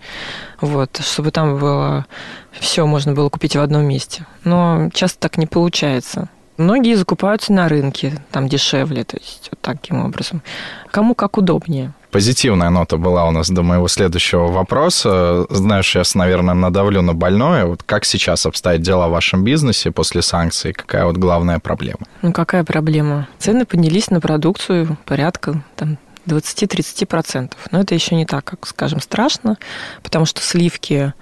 Вот, 0.60 1.00
чтобы 1.02 1.30
там 1.30 1.58
было 1.58 2.06
все 2.52 2.86
можно 2.86 3.12
было 3.12 3.28
купить 3.28 3.56
в 3.56 3.60
одном 3.60 3.84
месте. 3.84 4.26
Но 4.44 4.90
часто 4.92 5.18
так 5.20 5.38
не 5.38 5.46
получается. 5.46 6.28
Многие 6.56 6.94
закупаются 6.94 7.52
на 7.52 7.68
рынке, 7.68 8.14
там 8.32 8.48
дешевле, 8.48 9.04
то 9.04 9.16
есть 9.16 9.48
вот 9.50 9.60
таким 9.60 10.04
образом. 10.04 10.42
Кому 10.90 11.14
как 11.14 11.38
удобнее. 11.38 11.92
Позитивная 12.10 12.70
нота 12.70 12.96
была 12.96 13.26
у 13.26 13.30
нас 13.30 13.50
до 13.50 13.62
моего 13.62 13.86
следующего 13.86 14.46
вопроса. 14.46 15.46
Знаешь, 15.50 15.86
сейчас, 15.86 16.14
наверное, 16.14 16.54
надавлю 16.54 17.02
на 17.02 17.12
больное. 17.12 17.66
Вот 17.66 17.82
как 17.82 18.06
сейчас 18.06 18.46
обстоят 18.46 18.80
дела 18.80 19.08
в 19.08 19.10
вашем 19.10 19.44
бизнесе 19.44 19.90
после 19.90 20.22
санкций? 20.22 20.72
Какая 20.72 21.04
вот 21.04 21.18
главная 21.18 21.58
проблема? 21.58 22.00
Ну, 22.22 22.32
какая 22.32 22.64
проблема? 22.64 23.28
Цены 23.38 23.66
поднялись 23.66 24.10
на 24.10 24.20
продукцию 24.20 24.96
порядка 25.04 25.62
там, 25.76 25.98
20-30%. 26.26 27.52
Но 27.72 27.80
это 27.80 27.94
еще 27.94 28.14
не 28.14 28.24
так, 28.24 28.44
как, 28.44 28.66
скажем, 28.66 29.00
страшно, 29.00 29.58
потому 30.02 30.24
что 30.24 30.40
сливки, 30.40 31.12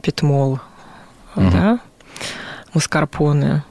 питмол, 0.00 0.58
угу. 1.36 1.50
да, 1.50 1.78
маскарпоне, 2.74 3.64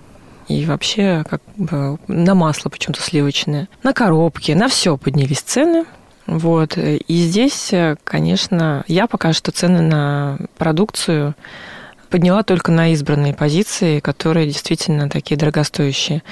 и 0.48 0.66
вообще 0.66 1.24
как 1.30 1.42
бы 1.56 1.98
на 2.08 2.36
масло 2.36 2.70
почему-то 2.70 3.02
сливочное, 3.02 3.70
на 3.84 3.94
коробки, 3.94 4.52
на 4.52 4.68
все 4.68 4.98
поднялись 4.98 5.42
цены. 5.42 5.86
Вот. 6.32 6.78
И 6.78 7.14
здесь, 7.24 7.74
конечно, 8.06 8.86
я 8.88 9.08
пока 9.08 9.34
что 9.34 9.52
цены 9.52 9.82
на 9.82 10.38
продукцию 10.58 11.36
подняла 12.10 12.44
только 12.44 12.72
на 12.72 12.94
избранные 12.94 13.34
позиции, 13.34 14.00
которые 14.00 14.48
действительно 14.48 15.10
такие 15.10 15.38
дорогостоящие. 15.38 16.24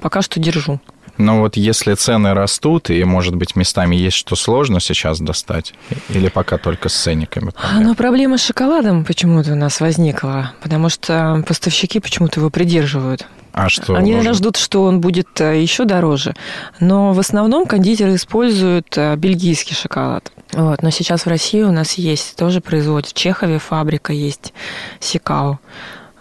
Пока 0.00 0.22
что 0.22 0.40
держу. 0.40 0.80
Но 1.18 1.38
вот 1.38 1.56
если 1.56 1.94
цены 1.94 2.34
растут, 2.34 2.90
и, 2.90 3.04
может 3.04 3.36
быть, 3.36 3.54
местами 3.54 3.94
есть 3.94 4.16
что 4.16 4.34
сложно 4.34 4.80
сейчас 4.80 5.20
достать, 5.20 5.72
или 6.08 6.28
пока 6.28 6.58
только 6.58 6.88
с 6.88 6.94
ценниками? 6.94 7.50
Пока? 7.50 7.78
Но 7.78 7.94
проблема 7.94 8.38
с 8.38 8.44
шоколадом 8.44 9.04
почему-то 9.04 9.52
у 9.52 9.56
нас 9.56 9.80
возникла, 9.80 10.52
потому 10.60 10.88
что 10.88 11.44
поставщики 11.46 12.00
почему-то 12.00 12.40
его 12.40 12.50
придерживают. 12.50 13.28
А 13.54 13.68
что? 13.68 13.94
Они, 13.94 14.10
наверное, 14.10 14.34
ждут, 14.34 14.56
что 14.56 14.82
он 14.82 15.00
будет 15.00 15.40
э, 15.40 15.62
еще 15.62 15.84
дороже. 15.84 16.34
Но 16.80 17.12
в 17.12 17.20
основном 17.20 17.66
кондитеры 17.66 18.16
используют 18.16 18.98
э, 18.98 19.14
бельгийский 19.14 19.76
шоколад. 19.76 20.32
Вот. 20.52 20.82
Но 20.82 20.90
сейчас 20.90 21.24
в 21.24 21.28
России 21.28 21.62
у 21.62 21.70
нас 21.70 21.92
есть, 21.92 22.34
тоже 22.34 22.60
производят. 22.60 23.10
В 23.10 23.14
Чехове 23.14 23.60
фабрика 23.60 24.12
есть, 24.12 24.52
Сикао 24.98 25.60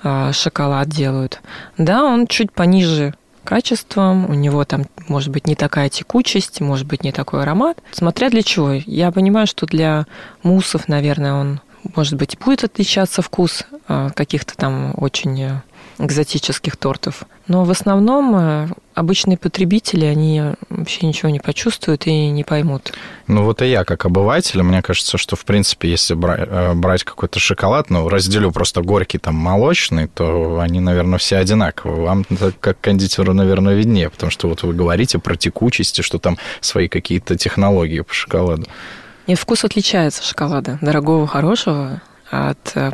э, 0.03 0.31
шоколад 0.31 0.89
делают. 0.89 1.41
Да, 1.79 2.03
он 2.03 2.27
чуть 2.27 2.51
пониже 2.51 3.15
качеством, 3.43 4.29
у 4.29 4.35
него 4.35 4.63
там 4.63 4.83
может 5.07 5.29
быть 5.29 5.47
не 5.47 5.55
такая 5.55 5.89
текучесть, 5.89 6.61
может 6.61 6.85
быть 6.85 7.03
не 7.03 7.11
такой 7.11 7.41
аромат, 7.41 7.79
смотря 7.91 8.29
для 8.29 8.43
чего. 8.43 8.73
Я 8.73 9.11
понимаю, 9.11 9.47
что 9.47 9.65
для 9.65 10.05
муссов, 10.43 10.87
наверное, 10.87 11.33
он 11.33 11.61
может 11.95 12.13
быть 12.13 12.37
будет 12.37 12.63
отличаться 12.63 13.23
вкус 13.23 13.65
каких-то 13.87 14.55
там 14.55 14.93
очень 14.95 15.61
экзотических 16.05 16.77
тортов. 16.77 17.23
Но 17.47 17.63
в 17.65 17.71
основном 17.71 18.35
э, 18.35 18.67
обычные 18.93 19.37
потребители, 19.37 20.05
они 20.05 20.41
вообще 20.69 21.05
ничего 21.05 21.29
не 21.29 21.39
почувствуют 21.39 22.07
и 22.07 22.29
не 22.29 22.43
поймут. 22.43 22.93
Ну 23.27 23.43
вот 23.43 23.61
и 23.61 23.67
я, 23.67 23.83
как 23.83 24.05
обыватель, 24.05 24.61
мне 24.63 24.81
кажется, 24.81 25.17
что, 25.17 25.35
в 25.35 25.45
принципе, 25.45 25.89
если 25.89 26.15
э, 26.15 26.73
брать 26.73 27.03
какой-то 27.03 27.39
шоколад, 27.39 27.89
ну, 27.89 28.07
разделю 28.07 28.51
просто 28.51 28.81
горький, 28.81 29.17
там, 29.17 29.35
молочный, 29.35 30.07
то 30.07 30.59
они, 30.59 30.79
наверное, 30.79 31.19
все 31.19 31.37
одинаковые. 31.37 32.01
Вам, 32.01 32.25
как 32.59 32.79
кондитеру, 32.79 33.33
наверное, 33.33 33.75
виднее, 33.75 34.09
потому 34.09 34.31
что 34.31 34.47
вот 34.47 34.63
вы 34.63 34.73
говорите 34.73 35.19
про 35.19 35.35
текучесть, 35.35 36.03
что 36.03 36.19
там 36.19 36.37
свои 36.61 36.87
какие-то 36.87 37.37
технологии 37.37 38.01
по 38.01 38.13
шоколаду. 38.13 38.65
И 39.27 39.35
вкус 39.35 39.63
отличается 39.63 40.23
шоколада, 40.23 40.77
дорогого, 40.81 41.27
хорошего, 41.27 42.01
от 42.29 42.71
э, 42.75 42.91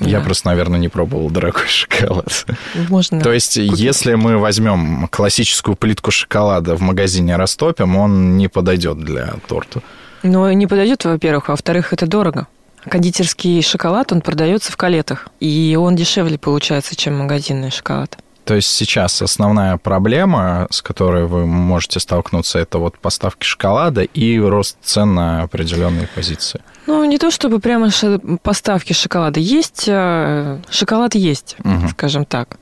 Я 0.00 0.20
просто, 0.20 0.48
наверное, 0.48 0.78
не 0.78 0.88
пробовал 0.88 1.30
дорогой 1.30 1.66
шоколад. 1.68 2.46
Можно. 2.88 3.20
То 3.20 3.32
есть, 3.32 3.54
купить. 3.54 3.78
если 3.78 4.14
мы 4.14 4.38
возьмем 4.38 5.08
классическую 5.08 5.76
плитку 5.76 6.10
шоколада 6.10 6.76
в 6.76 6.80
магазине 6.80 7.36
растопим, 7.36 7.96
он 7.96 8.36
не 8.36 8.48
подойдет 8.48 8.98
для 8.98 9.34
торта. 9.46 9.82
Ну, 10.22 10.50
не 10.52 10.66
подойдет, 10.66 11.04
во-первых, 11.04 11.48
а 11.48 11.52
во-вторых, 11.52 11.92
это 11.92 12.06
дорого. 12.06 12.46
Кондитерский 12.88 13.62
шоколад, 13.62 14.12
он 14.12 14.20
продается 14.20 14.72
в 14.72 14.76
калетах, 14.76 15.28
и 15.40 15.76
он 15.80 15.94
дешевле 15.94 16.38
получается, 16.38 16.96
чем 16.96 17.18
магазинный 17.18 17.70
шоколад. 17.70 18.18
То 18.44 18.54
есть 18.54 18.68
сейчас 18.68 19.22
основная 19.22 19.76
проблема, 19.76 20.66
с 20.70 20.82
которой 20.82 21.26
вы 21.26 21.46
можете 21.46 22.00
столкнуться, 22.00 22.58
это 22.58 22.78
вот 22.78 22.98
поставки 22.98 23.44
шоколада 23.44 24.02
и 24.02 24.38
рост 24.38 24.78
цен 24.82 25.14
на 25.14 25.42
определенные 25.42 26.08
позиции. 26.08 26.60
Ну, 26.86 27.04
не 27.04 27.18
то 27.18 27.30
чтобы 27.30 27.60
прямо 27.60 27.90
поставки 28.42 28.92
шоколада. 28.92 29.38
Есть, 29.38 29.84
э, 29.86 30.58
шоколад 30.70 31.14
есть, 31.14 31.56
угу. 31.62 31.88
скажем 31.90 32.24
так. 32.24 32.58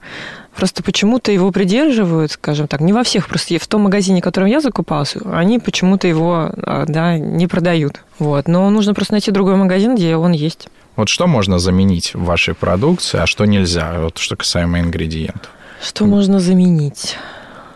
Просто 0.54 0.82
почему-то 0.82 1.32
его 1.32 1.50
придерживают, 1.52 2.32
скажем 2.32 2.68
так, 2.68 2.80
не 2.82 2.92
во 2.92 3.02
всех, 3.02 3.28
просто 3.28 3.58
в 3.58 3.66
том 3.66 3.82
магазине, 3.82 4.20
в 4.20 4.24
котором 4.24 4.48
я 4.48 4.60
закупался, 4.60 5.20
они 5.32 5.58
почему-то 5.58 6.06
его 6.06 6.50
э, 6.54 6.84
да, 6.88 7.16
не 7.16 7.46
продают. 7.46 8.02
Вот. 8.18 8.48
Но 8.48 8.68
нужно 8.68 8.92
просто 8.92 9.14
найти 9.14 9.30
другой 9.30 9.56
магазин, 9.56 9.94
где 9.94 10.16
он 10.16 10.32
есть. 10.32 10.68
Вот 10.96 11.08
что 11.08 11.26
можно 11.26 11.58
заменить 11.58 12.12
в 12.14 12.24
вашей 12.24 12.52
продукции, 12.52 13.18
а 13.18 13.26
что 13.26 13.46
нельзя, 13.46 14.00
вот 14.00 14.18
что 14.18 14.36
касаемо 14.36 14.80
ингредиентов? 14.80 15.50
Что 15.80 16.04
можно 16.04 16.40
заменить? 16.40 17.16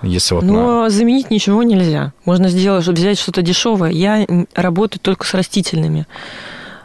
Если 0.03 0.35
вот 0.35 0.45
Но 0.45 0.83
на... 0.83 0.91
заменить 0.91 1.31
ничего 1.31 1.63
нельзя. 1.63 2.13
Можно 2.25 2.49
сделать, 2.49 2.83
чтобы 2.83 2.99
взять 2.99 3.19
что-то 3.19 3.43
дешевое. 3.43 3.91
Я 3.91 4.27
работаю 4.55 5.01
только 5.01 5.27
с 5.27 5.33
растительными, 5.33 6.07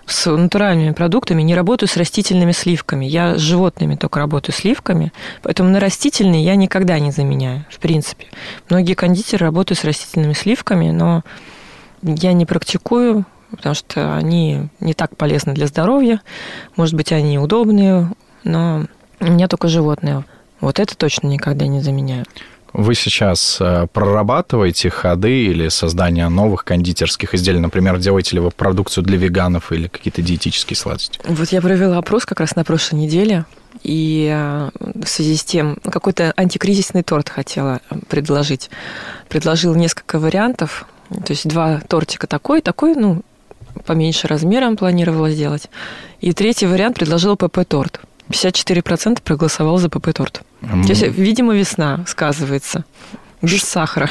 с 0.05 0.29
натуральными 0.31 0.91
продуктами, 0.91 1.41
не 1.41 1.53
работаю 1.53 1.89
с 1.89 1.97
растительными 1.97 2.53
сливками. 2.53 3.05
Я 3.05 3.35
с 3.35 3.41
животными 3.41 3.95
только 3.95 4.19
работаю 4.19 4.55
сливками, 4.55 5.11
поэтому 5.43 5.69
на 5.69 5.79
растительные 5.79 6.43
я 6.43 6.55
никогда 6.55 6.97
не 6.99 7.11
заменяю, 7.11 7.65
в 7.69 7.79
принципе. 7.79 8.27
Многие 8.69 8.93
кондитеры 8.93 9.45
работают 9.45 9.79
с 9.79 9.83
растительными 9.83 10.33
сливками, 10.33 10.91
но 10.91 11.23
я 12.01 12.31
не 12.31 12.45
практикую, 12.45 13.25
потому 13.51 13.75
что 13.75 14.15
они 14.15 14.69
не 14.79 14.93
так 14.93 15.17
полезны 15.17 15.53
для 15.53 15.67
здоровья. 15.67 16.21
Может 16.77 16.95
быть, 16.95 17.11
они 17.11 17.37
удобные, 17.37 18.09
но 18.45 18.85
у 19.19 19.25
меня 19.25 19.49
только 19.49 19.67
животные. 19.67 20.23
Вот 20.61 20.79
это 20.79 20.95
точно 20.95 21.27
никогда 21.27 21.67
не 21.67 21.81
заменяю. 21.81 22.25
Вы 22.73 22.93
сейчас 22.93 23.57
э, 23.59 23.87
прорабатываете 23.91 24.89
ходы 24.91 25.45
или 25.45 25.69
создание 25.69 26.29
новых 26.29 26.63
кондитерских 26.63 27.33
изделий? 27.33 27.59
Например, 27.59 27.97
делаете 27.97 28.35
ли 28.35 28.41
вы 28.41 28.51
продукцию 28.51 29.03
для 29.03 29.17
веганов 29.17 29.71
или 29.71 29.87
какие-то 29.87 30.21
диетические 30.21 30.77
сладости? 30.77 31.19
Вот 31.27 31.49
я 31.49 31.61
провела 31.61 31.97
опрос 31.97 32.25
как 32.25 32.39
раз 32.39 32.55
на 32.55 32.63
прошлой 32.63 32.99
неделе, 32.99 33.45
и 33.81 34.29
э, 34.31 34.69
в 34.79 35.07
связи 35.07 35.35
с 35.35 35.43
тем 35.43 35.77
какой-то 35.83 36.31
антикризисный 36.37 37.01
торт 37.01 37.29
хотела 37.29 37.81
э, 37.89 37.95
предложить. 38.07 38.69
Предложила 39.29 39.75
несколько 39.75 40.19
вариантов, 40.19 40.85
то 41.09 41.33
есть 41.33 41.47
два 41.47 41.81
тортика 41.87 42.27
такой, 42.27 42.61
такой, 42.61 42.93
ну, 42.93 43.23
поменьше 43.85 44.27
размером 44.27 44.77
планировала 44.77 45.31
сделать. 45.31 45.69
И 46.21 46.33
третий 46.33 46.67
вариант 46.67 46.97
предложила 46.97 47.35
ПП-торт. 47.35 47.99
54% 48.29 49.21
проголосовал 49.23 49.77
за 49.77 49.89
ПП-торт. 49.89 50.41
Mm. 50.61 50.83
То 50.83 50.89
есть, 50.89 51.03
видимо, 51.03 51.55
весна 51.55 52.03
сказывается. 52.07 52.83
Без 53.41 53.61
сахара. 53.61 54.09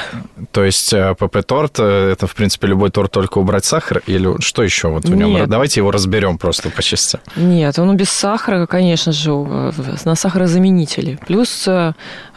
То 0.52 0.64
есть 0.64 0.90
э, 0.94 1.14
ПП-торт 1.14 1.78
э, 1.80 2.12
это, 2.12 2.26
в 2.26 2.34
принципе, 2.34 2.66
любой 2.66 2.88
торт, 2.90 3.12
только 3.12 3.36
убрать 3.36 3.66
сахар? 3.66 4.02
Или 4.06 4.40
что 4.40 4.62
еще 4.62 4.88
вот 4.88 5.04
в 5.04 5.14
нем? 5.14 5.28
Нет. 5.28 5.50
Давайте 5.50 5.80
его 5.80 5.90
разберем 5.90 6.38
просто 6.38 6.70
по 6.70 6.82
частям. 6.82 7.20
Нет, 7.36 7.78
он 7.78 7.94
без 7.94 8.08
сахара, 8.08 8.64
конечно 8.64 9.12
же, 9.12 9.30
э, 9.30 9.72
на 10.06 10.14
сахарозаменители. 10.14 11.18
Плюс 11.26 11.68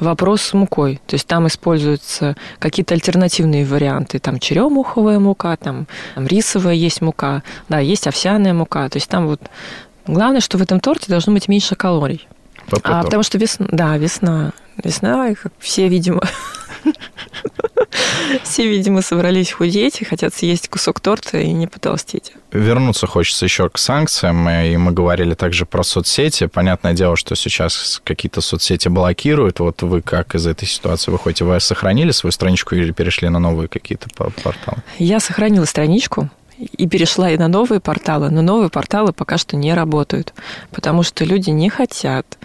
вопрос 0.01 0.41
с 0.41 0.53
мукой. 0.53 0.99
То 1.07 1.15
есть 1.15 1.27
там 1.27 1.47
используются 1.47 2.35
какие-то 2.59 2.93
альтернативные 2.93 3.65
варианты. 3.65 4.19
Там 4.19 4.37
черемуховая 4.37 5.19
мука, 5.19 5.55
там, 5.55 5.87
там 6.15 6.27
рисовая 6.27 6.75
есть 6.75 6.99
мука, 6.99 7.41
да, 7.69 7.79
есть 7.79 8.05
овсяная 8.05 8.53
мука. 8.53 8.89
То 8.89 8.97
есть 8.97 9.07
там 9.07 9.27
вот 9.27 9.39
главное, 10.07 10.41
что 10.41 10.57
в 10.57 10.61
этом 10.61 10.79
торте 10.79 11.05
должно 11.07 11.33
быть 11.33 11.47
меньше 11.47 11.75
калорий. 11.75 12.27
А, 12.83 13.03
потому 13.03 13.23
что 13.23 13.37
весна, 13.37 13.67
да, 13.71 13.97
весна. 13.97 14.51
Весна, 14.83 15.33
как 15.35 15.51
все, 15.59 15.87
видимо, 15.89 16.21
все, 18.43 18.67
видимо, 18.67 19.01
собрались 19.01 19.51
худеть 19.51 20.01
и 20.01 20.05
хотят 20.05 20.33
съесть 20.33 20.69
кусок 20.69 20.99
торта 20.99 21.39
и 21.39 21.51
не 21.51 21.67
потолстеть. 21.67 22.33
Вернуться 22.51 23.07
хочется 23.07 23.45
еще 23.45 23.69
к 23.69 23.77
санкциям, 23.77 24.47
и 24.49 24.77
мы 24.77 24.91
говорили 24.91 25.33
также 25.33 25.65
про 25.65 25.83
соцсети. 25.83 26.47
Понятное 26.47 26.93
дело, 26.93 27.15
что 27.15 27.35
сейчас 27.35 28.01
какие-то 28.03 28.41
соцсети 28.41 28.87
блокируют. 28.87 29.59
Вот 29.59 29.81
вы 29.81 30.01
как 30.01 30.35
из 30.35 30.47
этой 30.47 30.67
ситуации 30.67 31.11
выходите? 31.11 31.43
Вы 31.43 31.59
сохранили 31.59 32.11
свою 32.11 32.31
страничку 32.31 32.75
или 32.75 32.91
перешли 32.91 33.29
на 33.29 33.39
новые 33.39 33.67
какие-то 33.67 34.07
по- 34.15 34.29
порталы? 34.29 34.77
Я 34.97 35.19
сохранила 35.19 35.65
страничку 35.65 36.29
и 36.77 36.87
перешла 36.87 37.29
и 37.31 37.37
на 37.37 37.47
новые 37.47 37.79
порталы, 37.79 38.29
но 38.29 38.41
новые 38.41 38.69
порталы 38.69 39.13
пока 39.13 39.37
что 39.37 39.55
не 39.57 39.73
работают, 39.73 40.33
потому 40.71 41.03
что 41.03 41.25
люди 41.25 41.49
не 41.49 41.69
хотят 41.69 42.37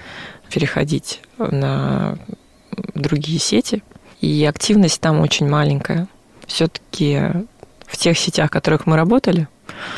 переходить 0.50 1.20
на 1.38 2.18
другие 2.94 3.38
сети, 3.38 3.82
и 4.20 4.44
активность 4.44 5.00
там 5.00 5.20
очень 5.20 5.48
маленькая. 5.48 6.08
Все-таки 6.46 7.20
в 7.86 7.96
тех 7.96 8.18
сетях, 8.18 8.48
в 8.48 8.52
которых 8.52 8.86
мы 8.86 8.96
работали, 8.96 9.48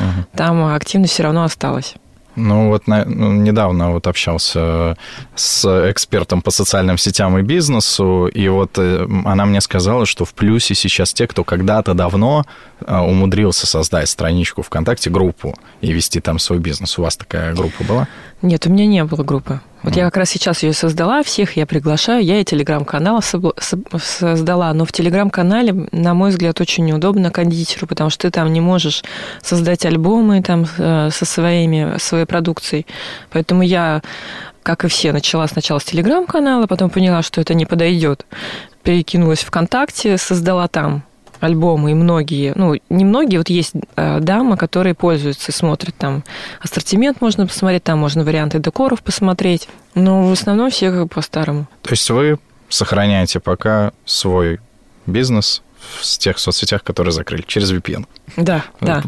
Мгм. 0.00 0.26
там 0.34 0.74
активность 0.74 1.12
все 1.12 1.22
равно 1.24 1.44
осталась. 1.44 1.94
Ну 2.38 2.68
вот 2.68 2.86
на- 2.86 3.04
ну, 3.04 3.32
недавно 3.32 3.92
вот 3.92 4.06
общался 4.06 4.96
с 5.34 5.64
экспертом 5.90 6.40
по 6.42 6.50
социальным 6.50 6.96
сетям 6.98 7.36
и 7.38 7.42
бизнесу, 7.42 8.26
и 8.26 8.48
вот 8.48 8.78
э, 8.78 9.06
она 9.24 9.44
мне 9.44 9.60
сказала, 9.60 10.06
что 10.06 10.24
в 10.24 10.32
плюсе 10.34 10.74
сейчас 10.74 11.12
те, 11.12 11.26
кто 11.26 11.44
когда-то 11.44 11.94
давно 11.94 12.44
э, 12.80 12.96
умудрился 12.96 13.66
создать 13.66 14.08
страничку 14.08 14.62
ВКонтакте, 14.62 15.10
группу 15.10 15.54
и 15.80 15.92
вести 15.92 16.20
там 16.20 16.38
свой 16.38 16.58
бизнес. 16.58 16.98
У 16.98 17.02
вас 17.02 17.16
такая 17.16 17.54
группа 17.54 17.84
была? 17.84 18.08
Нет, 18.42 18.66
у 18.66 18.70
меня 18.70 18.86
не 18.86 19.02
было 19.04 19.24
группы. 19.24 19.60
Вот 19.82 19.94
я 19.96 20.04
как 20.06 20.16
раз 20.16 20.30
сейчас 20.30 20.62
ее 20.62 20.72
создала, 20.72 21.22
всех 21.22 21.56
я 21.56 21.64
приглашаю, 21.64 22.24
я 22.24 22.40
и 22.40 22.44
телеграм-канал 22.44 23.22
создала, 23.22 24.72
но 24.74 24.84
в 24.84 24.92
телеграм-канале, 24.92 25.88
на 25.92 26.14
мой 26.14 26.30
взгляд, 26.30 26.60
очень 26.60 26.84
неудобно 26.84 27.30
кондитеру, 27.30 27.86
потому 27.86 28.10
что 28.10 28.22
ты 28.22 28.30
там 28.30 28.52
не 28.52 28.60
можешь 28.60 29.04
создать 29.40 29.86
альбомы 29.86 30.42
там 30.42 30.66
э, 30.78 31.10
со 31.12 31.24
своими, 31.24 31.96
своей 31.98 32.24
продукцией. 32.24 32.86
Поэтому 33.30 33.62
я, 33.62 34.02
как 34.62 34.84
и 34.84 34.88
все, 34.88 35.12
начала 35.12 35.46
сначала 35.46 35.78
с 35.78 35.84
телеграм-канала, 35.84 36.66
потом 36.66 36.90
поняла, 36.90 37.22
что 37.22 37.40
это 37.40 37.54
не 37.54 37.64
подойдет. 37.64 38.26
Перекинулась 38.82 39.40
ВКонтакте, 39.40 40.18
создала 40.18 40.66
там 40.66 41.04
альбомы, 41.40 41.92
и 41.92 41.94
многие, 41.94 42.52
ну, 42.54 42.74
не 42.88 43.04
многие, 43.04 43.38
вот 43.38 43.48
есть 43.48 43.72
э, 43.96 44.20
дамы, 44.20 44.56
которые 44.56 44.94
пользуются, 44.94 45.52
смотрят 45.52 45.94
там 45.96 46.24
ассортимент 46.60 47.20
можно 47.20 47.46
посмотреть, 47.46 47.84
там 47.84 47.98
можно 47.98 48.24
варианты 48.24 48.58
декоров 48.58 49.02
посмотреть, 49.02 49.68
но 49.94 50.28
в 50.28 50.32
основном 50.32 50.70
все 50.70 50.90
как 50.90 51.10
по-старому. 51.10 51.66
То 51.82 51.90
есть 51.90 52.08
вы 52.10 52.38
сохраняете 52.68 53.40
пока 53.40 53.92
свой 54.04 54.60
бизнес 55.06 55.62
в 55.78 56.04
тех 56.18 56.38
соцсетях, 56.38 56.82
которые 56.82 57.12
закрыли, 57.12 57.42
через 57.46 57.72
VPN. 57.72 58.06
Да, 58.36 58.64
да. 58.80 59.02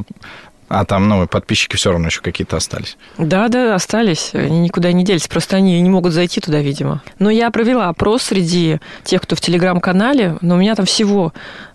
А 0.70 0.84
там, 0.84 1.08
ну, 1.08 1.26
подписчики 1.26 1.74
все 1.74 1.90
равно 1.90 2.06
еще 2.06 2.20
какие-то 2.20 2.56
остались. 2.56 2.96
Да, 3.18 3.48
да, 3.48 3.74
остались, 3.74 4.30
они 4.34 4.60
никуда 4.60 4.92
не 4.92 5.02
делись, 5.02 5.26
просто 5.26 5.56
они 5.56 5.80
не 5.80 5.90
могут 5.90 6.12
зайти 6.12 6.40
туда, 6.40 6.60
видимо. 6.60 7.02
Но 7.18 7.28
я 7.28 7.50
провела 7.50 7.88
опрос 7.88 8.22
среди 8.22 8.78
тех, 9.02 9.20
кто 9.20 9.34
в 9.34 9.40
телеграм-канале, 9.40 10.38
но 10.42 10.54
у 10.54 10.58
меня 10.58 10.76
там 10.76 10.86
всего 10.86 11.32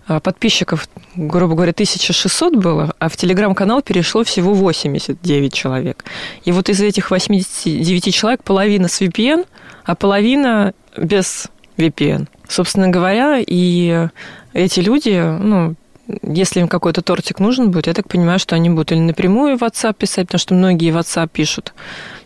подписчиков, 0.07 0.87
грубо 1.15 1.55
говоря, 1.55 1.71
1600 1.71 2.55
было, 2.55 2.93
а 2.99 3.09
в 3.09 3.17
телеграм-канал 3.17 3.81
перешло 3.81 4.23
всего 4.23 4.53
89 4.53 5.53
человек. 5.53 6.05
И 6.43 6.51
вот 6.51 6.69
из 6.69 6.81
этих 6.81 7.11
89 7.11 8.13
человек 8.13 8.43
половина 8.43 8.87
с 8.87 9.01
VPN, 9.01 9.45
а 9.83 9.95
половина 9.95 10.73
без 10.97 11.47
VPN. 11.77 12.27
Собственно 12.47 12.89
говоря, 12.89 13.39
и 13.45 14.07
эти 14.53 14.79
люди, 14.79 15.19
ну, 15.19 15.75
если 16.21 16.59
им 16.59 16.67
какой-то 16.67 17.01
тортик 17.01 17.39
нужен 17.39 17.71
будет, 17.71 17.87
я 17.87 17.93
так 17.93 18.07
понимаю, 18.07 18.39
что 18.39 18.55
они 18.55 18.69
будут 18.69 18.91
или 18.91 18.99
напрямую 18.99 19.57
в 19.57 19.63
WhatsApp 19.63 19.95
писать, 19.95 20.27
потому 20.27 20.39
что 20.39 20.53
многие 20.53 20.91
в 20.91 20.97
WhatsApp 20.97 21.29
пишут, 21.31 21.73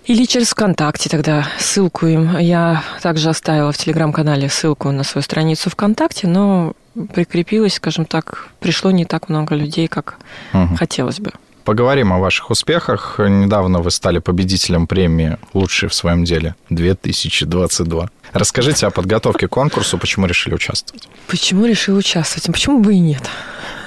или 0.10 0.26
через 0.26 0.50
ВКонтакте 0.50 1.10
тогда 1.10 1.48
ссылку 1.60 2.08
им. 2.08 2.38
Я 2.40 2.84
также 3.02 3.30
оставила 3.30 3.72
в 3.72 3.78
Телеграм-канале 3.78 4.50
ссылку 4.50 4.92
на 4.92 5.04
свою 5.04 5.24
страницу 5.24 5.70
ВКонтакте, 5.70 6.28
но 6.28 6.74
прикрепилась, 7.14 7.76
скажем 7.76 8.06
так, 8.06 8.48
пришло 8.60 8.92
не 8.92 9.06
так 9.06 9.30
много 9.30 9.56
людей, 9.56 9.88
как 9.88 10.18
Мгм. 10.54 10.76
хотелось 10.78 11.20
бы. 11.20 11.32
Поговорим 11.64 12.12
о 12.12 12.18
ваших 12.18 12.50
успехах. 12.50 13.20
Недавно 13.20 13.80
вы 13.80 13.92
стали 13.92 14.18
победителем 14.18 14.88
премии 14.88 15.38
«Лучший 15.54 15.88
в 15.90 15.94
своем 15.94 16.24
деле» 16.24 16.56
2022. 16.72 18.10
Расскажите 18.34 18.88
о 18.88 18.90
подготовке 18.90 19.48
к 19.48 19.52
конкурсу, 19.52 19.98
почему 20.00 20.26
решили 20.26 20.56
участвовать. 20.56 21.08
Почему 21.28 21.66
решил 21.66 21.96
участвовать? 21.98 22.50
А 22.50 22.52
Почему 22.52 22.80
бы 22.80 22.96
и 22.96 23.00
нет? 23.00 23.22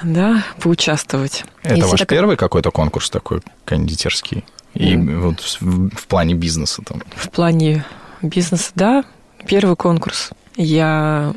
Да, 0.03 0.43
поучаствовать. 0.61 1.43
Это 1.63 1.75
Если 1.75 1.89
ваш 1.91 1.99
так- 1.99 2.09
первый 2.09 2.37
какой-то 2.37 2.71
конкурс 2.71 3.09
такой 3.09 3.41
кондитерский? 3.65 4.45
И 4.73 4.95
вот 4.97 5.39
в, 5.39 5.89
в 5.89 6.07
плане 6.07 6.33
бизнеса 6.33 6.81
там. 6.85 7.01
В 7.15 7.29
плане 7.29 7.85
бизнеса, 8.21 8.71
да, 8.75 9.05
первый 9.45 9.75
конкурс. 9.75 10.31
Я 10.55 11.33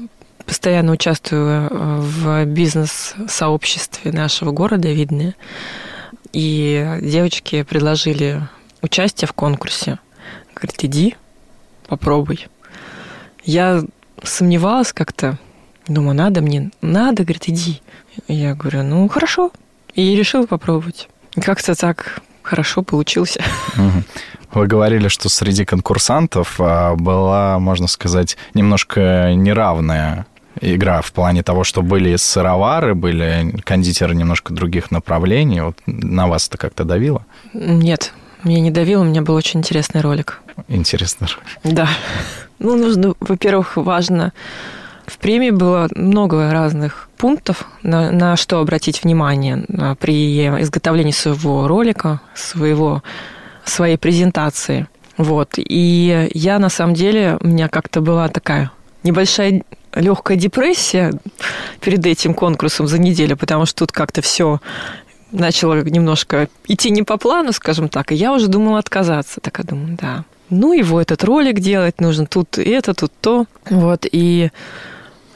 постоянно 0.47 0.93
участвую 0.93 1.69
э, 1.69 1.99
в 2.01 2.45
бизнес-сообществе 2.47 4.13
нашего 4.13 4.53
города 4.53 4.91
Видное. 4.91 5.35
И 6.33 6.99
девочки 7.03 7.63
предложили 7.63 8.43
участие 8.83 9.29
в 9.29 9.33
конкурсе. 9.33 9.99
Говорит, 10.55 10.85
иди, 10.85 11.17
попробуй. 11.89 12.47
Я 13.45 13.85
сомневалась 14.23 14.93
как-то. 14.93 15.39
Думаю, 15.89 16.15
надо 16.15 16.41
мне? 16.41 16.71
Надо, 16.81 17.23
говорит, 17.23 17.49
иди. 17.49 17.81
Я 18.29 18.55
говорю, 18.55 18.83
ну, 18.83 19.09
хорошо. 19.09 19.51
И 19.95 20.15
решила 20.17 20.47
попробовать. 20.47 21.09
Как-то 21.35 21.75
так 21.75 22.23
хорошо 22.47 22.83
получился. 22.83 23.43
Вы 24.53 24.67
говорили, 24.67 25.09
что 25.09 25.29
среди 25.29 25.65
конкурсантов 25.65 26.55
а, 26.59 26.95
была, 26.95 27.59
можно 27.59 27.89
сказать, 27.89 28.37
немножко 28.55 29.35
неравная 29.35 30.27
игра 30.61 31.03
в 31.03 31.13
плане 31.13 31.43
того, 31.43 31.65
что 31.65 31.83
были 31.83 32.17
сыровары, 32.17 32.95
были 32.95 33.55
кондитеры 33.65 34.15
немножко 34.15 34.55
других 34.55 34.91
направлений. 34.91 35.61
Вот 35.61 35.77
на 35.87 36.27
вас 36.29 36.49
это 36.49 36.57
как-то 36.57 36.85
давило? 36.85 37.27
Нет, 37.53 38.15
меня 38.45 38.61
не 38.61 38.71
давило, 38.71 39.03
у 39.03 39.05
меня 39.05 39.21
был 39.21 39.35
очень 39.35 39.61
интересный 39.61 40.01
ролик. 40.01 40.41
Интересно. 40.69 41.27
Да. 41.65 41.89
Ну, 42.59 42.77
нужно, 42.77 43.15
во-первых, 43.21 43.77
важно... 43.77 44.33
В 45.07 45.19
премии 45.19 45.51
было 45.51 45.89
много 45.95 46.51
разных 46.51 47.09
пунктов, 47.17 47.65
на, 47.83 48.11
на 48.11 48.37
что 48.37 48.59
обратить 48.59 49.05
внимание 49.05 49.65
а, 49.79 49.95
при 49.95 50.47
изготовлении 50.61 51.13
своего 51.13 51.69
ролика, 51.69 52.21
своего, 52.35 53.03
своей 53.65 53.97
презентации. 53.97 54.89
Вот. 55.17 55.55
И 55.57 56.29
я, 56.35 56.59
на 56.59 56.69
самом 56.69 56.95
деле, 56.95 57.39
у 57.41 57.47
меня 57.47 57.69
как-то 57.69 58.01
была 58.01 58.29
такая 58.29 58.71
небольшая 59.03 59.63
легкая 59.95 60.37
депрессия 60.37 61.13
перед 61.81 62.05
этим 62.05 62.35
конкурсом 62.35 62.87
за 62.87 62.99
неделю, 62.99 63.37
потому 63.37 63.65
что 63.65 63.87
тут 63.87 63.93
как-то 63.93 64.21
все 64.21 64.61
начало 65.33 65.83
немножко 65.83 66.49
идти 66.67 66.91
не 66.91 67.03
по 67.03 67.17
плану, 67.17 67.53
скажем 67.53 67.89
так, 67.89 68.13
и 68.13 68.15
я 68.15 68.33
уже 68.33 68.49
думала 68.49 68.79
отказаться. 68.79 69.41
Так 69.41 69.59
я 69.59 69.65
думаю, 69.65 69.97
да. 70.01 70.25
Ну, 70.51 70.73
его 70.73 71.01
этот 71.01 71.25
ролик 71.25 71.59
делать 71.61 72.01
нужно, 72.01 72.27
тут 72.27 72.59
это, 72.59 72.95
тут 72.95 73.13
то. 73.21 73.47
Вот, 73.69 74.07
и 74.11 74.51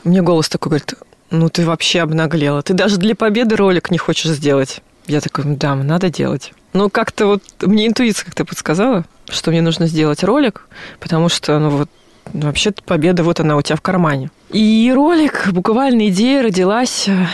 мне 0.04 0.22
голос 0.22 0.48
такой 0.48 0.70
говорит, 0.70 0.94
ну, 1.30 1.48
ты 1.48 1.64
вообще 1.64 2.00
обнаглела. 2.00 2.62
Ты 2.62 2.74
даже 2.74 2.96
для 2.96 3.14
победы 3.14 3.56
ролик 3.56 3.90
не 3.90 3.98
хочешь 3.98 4.30
сделать. 4.30 4.80
Я 5.06 5.20
такой, 5.20 5.44
«Ну 5.44 5.56
да, 5.56 5.74
надо 5.74 6.10
делать. 6.10 6.52
Ну, 6.72 6.88
как-то 6.88 7.26
вот 7.26 7.42
мне 7.62 7.86
интуиция 7.86 8.26
как-то 8.26 8.44
подсказала, 8.44 9.04
что 9.28 9.50
мне 9.50 9.60
нужно 9.60 9.86
сделать 9.86 10.22
ролик, 10.22 10.68
потому 11.00 11.28
что, 11.28 11.58
ну, 11.58 11.70
вот, 11.70 11.90
вообще-то 12.32 12.82
победа, 12.82 13.24
вот 13.24 13.40
она 13.40 13.56
у 13.56 13.62
тебя 13.62 13.76
в 13.76 13.80
кармане. 13.80 14.30
И 14.50 14.92
ролик, 14.94 15.48
буквально 15.52 16.08
идея 16.08 16.42
родилась 16.42 17.08
э, 17.08 17.26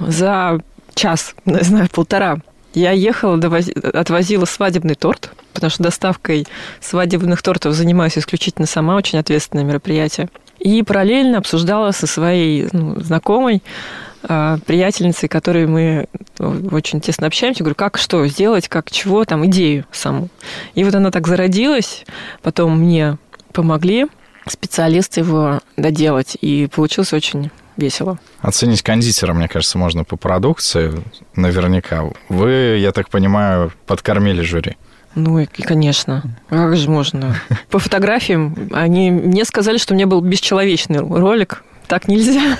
за 0.00 0.60
час, 0.94 1.34
не 1.44 1.60
знаю, 1.62 1.88
полтора. 1.92 2.38
Я 2.74 2.92
ехала, 2.92 3.36
довози- 3.36 3.78
отвозила 3.90 4.46
свадебный 4.46 4.94
торт, 4.94 5.30
потому 5.52 5.70
что 5.70 5.82
доставкой 5.82 6.46
свадебных 6.80 7.42
тортов 7.42 7.74
занимаюсь 7.74 8.18
исключительно 8.18 8.66
сама, 8.66 8.96
очень 8.96 9.18
ответственное 9.18 9.64
мероприятие. 9.64 10.28
И 10.62 10.82
параллельно 10.84 11.38
обсуждала 11.38 11.90
со 11.90 12.06
своей 12.06 12.68
ну, 12.72 13.00
знакомой, 13.00 13.62
а, 14.22 14.58
приятельницей, 14.64 15.28
которой 15.28 15.66
мы 15.66 16.06
очень 16.38 17.00
тесно 17.00 17.26
общаемся, 17.26 17.64
говорю, 17.64 17.74
как 17.74 17.98
что 17.98 18.24
сделать, 18.28 18.68
как 18.68 18.88
чего, 18.90 19.24
там, 19.24 19.44
идею 19.46 19.84
саму. 19.90 20.28
И 20.76 20.84
вот 20.84 20.94
она 20.94 21.10
так 21.10 21.26
зародилась, 21.26 22.04
потом 22.42 22.78
мне 22.78 23.18
помогли 23.52 24.06
специалисты 24.46 25.20
его 25.20 25.60
доделать, 25.76 26.36
и 26.40 26.68
получилось 26.72 27.12
очень 27.12 27.50
весело. 27.76 28.20
Оценить 28.40 28.82
кондитера, 28.82 29.32
мне 29.32 29.48
кажется, 29.48 29.78
можно 29.78 30.04
по 30.04 30.16
продукции 30.16 30.92
наверняка. 31.34 32.04
Вы, 32.28 32.78
я 32.78 32.92
так 32.92 33.08
понимаю, 33.08 33.72
подкормили 33.86 34.42
жюри. 34.42 34.76
Ну, 35.14 35.38
и, 35.38 35.46
конечно. 35.46 36.22
Как 36.48 36.76
же 36.76 36.90
можно? 36.90 37.36
По 37.70 37.78
фотографиям 37.78 38.70
они 38.72 39.10
мне 39.10 39.44
сказали, 39.44 39.78
что 39.78 39.92
у 39.92 39.96
меня 39.96 40.06
был 40.06 40.20
бесчеловечный 40.20 41.00
ролик. 41.00 41.62
Так 41.86 42.08
нельзя. 42.08 42.56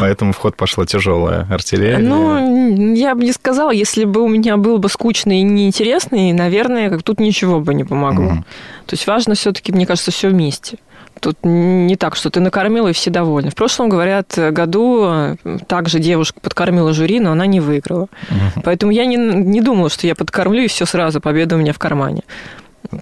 Поэтому 0.00 0.32
в 0.32 0.36
ход 0.36 0.56
пошла 0.56 0.86
тяжелая 0.86 1.46
артиллерия. 1.50 1.98
Ну, 1.98 2.94
я 2.94 3.14
бы 3.14 3.24
не 3.24 3.32
сказала, 3.32 3.70
если 3.70 4.04
бы 4.04 4.22
у 4.22 4.28
меня 4.28 4.56
был 4.56 4.78
бы 4.78 4.88
скучный 4.88 5.40
и 5.40 5.42
неинтересный, 5.42 6.32
наверное, 6.32 6.90
как 6.90 7.02
тут 7.02 7.20
ничего 7.20 7.60
бы 7.60 7.74
не 7.74 7.84
помогло. 7.84 8.32
Mm. 8.32 8.44
То 8.86 8.94
есть 8.94 9.06
важно 9.06 9.34
все-таки, 9.34 9.72
мне 9.72 9.86
кажется, 9.86 10.10
все 10.10 10.28
вместе. 10.28 10.78
Тут 11.20 11.38
не 11.42 11.96
так, 11.96 12.16
что 12.16 12.30
ты 12.30 12.40
накормила, 12.40 12.88
и 12.88 12.92
все 12.92 13.10
довольны. 13.10 13.50
В 13.50 13.54
прошлом, 13.54 13.88
говорят, 13.88 14.34
году 14.36 15.36
также 15.66 15.98
девушка 15.98 16.40
подкормила 16.40 16.92
жюри, 16.92 17.20
но 17.20 17.32
она 17.32 17.46
не 17.46 17.60
выиграла. 17.60 18.08
Угу. 18.30 18.62
Поэтому 18.64 18.92
я 18.92 19.06
не, 19.06 19.16
не 19.16 19.60
думала, 19.60 19.88
что 19.88 20.06
я 20.06 20.14
подкормлю, 20.14 20.62
и 20.62 20.66
все 20.66 20.84
сразу, 20.86 21.20
победа 21.20 21.54
у 21.54 21.58
меня 21.58 21.72
в 21.72 21.78
кармане. 21.78 22.22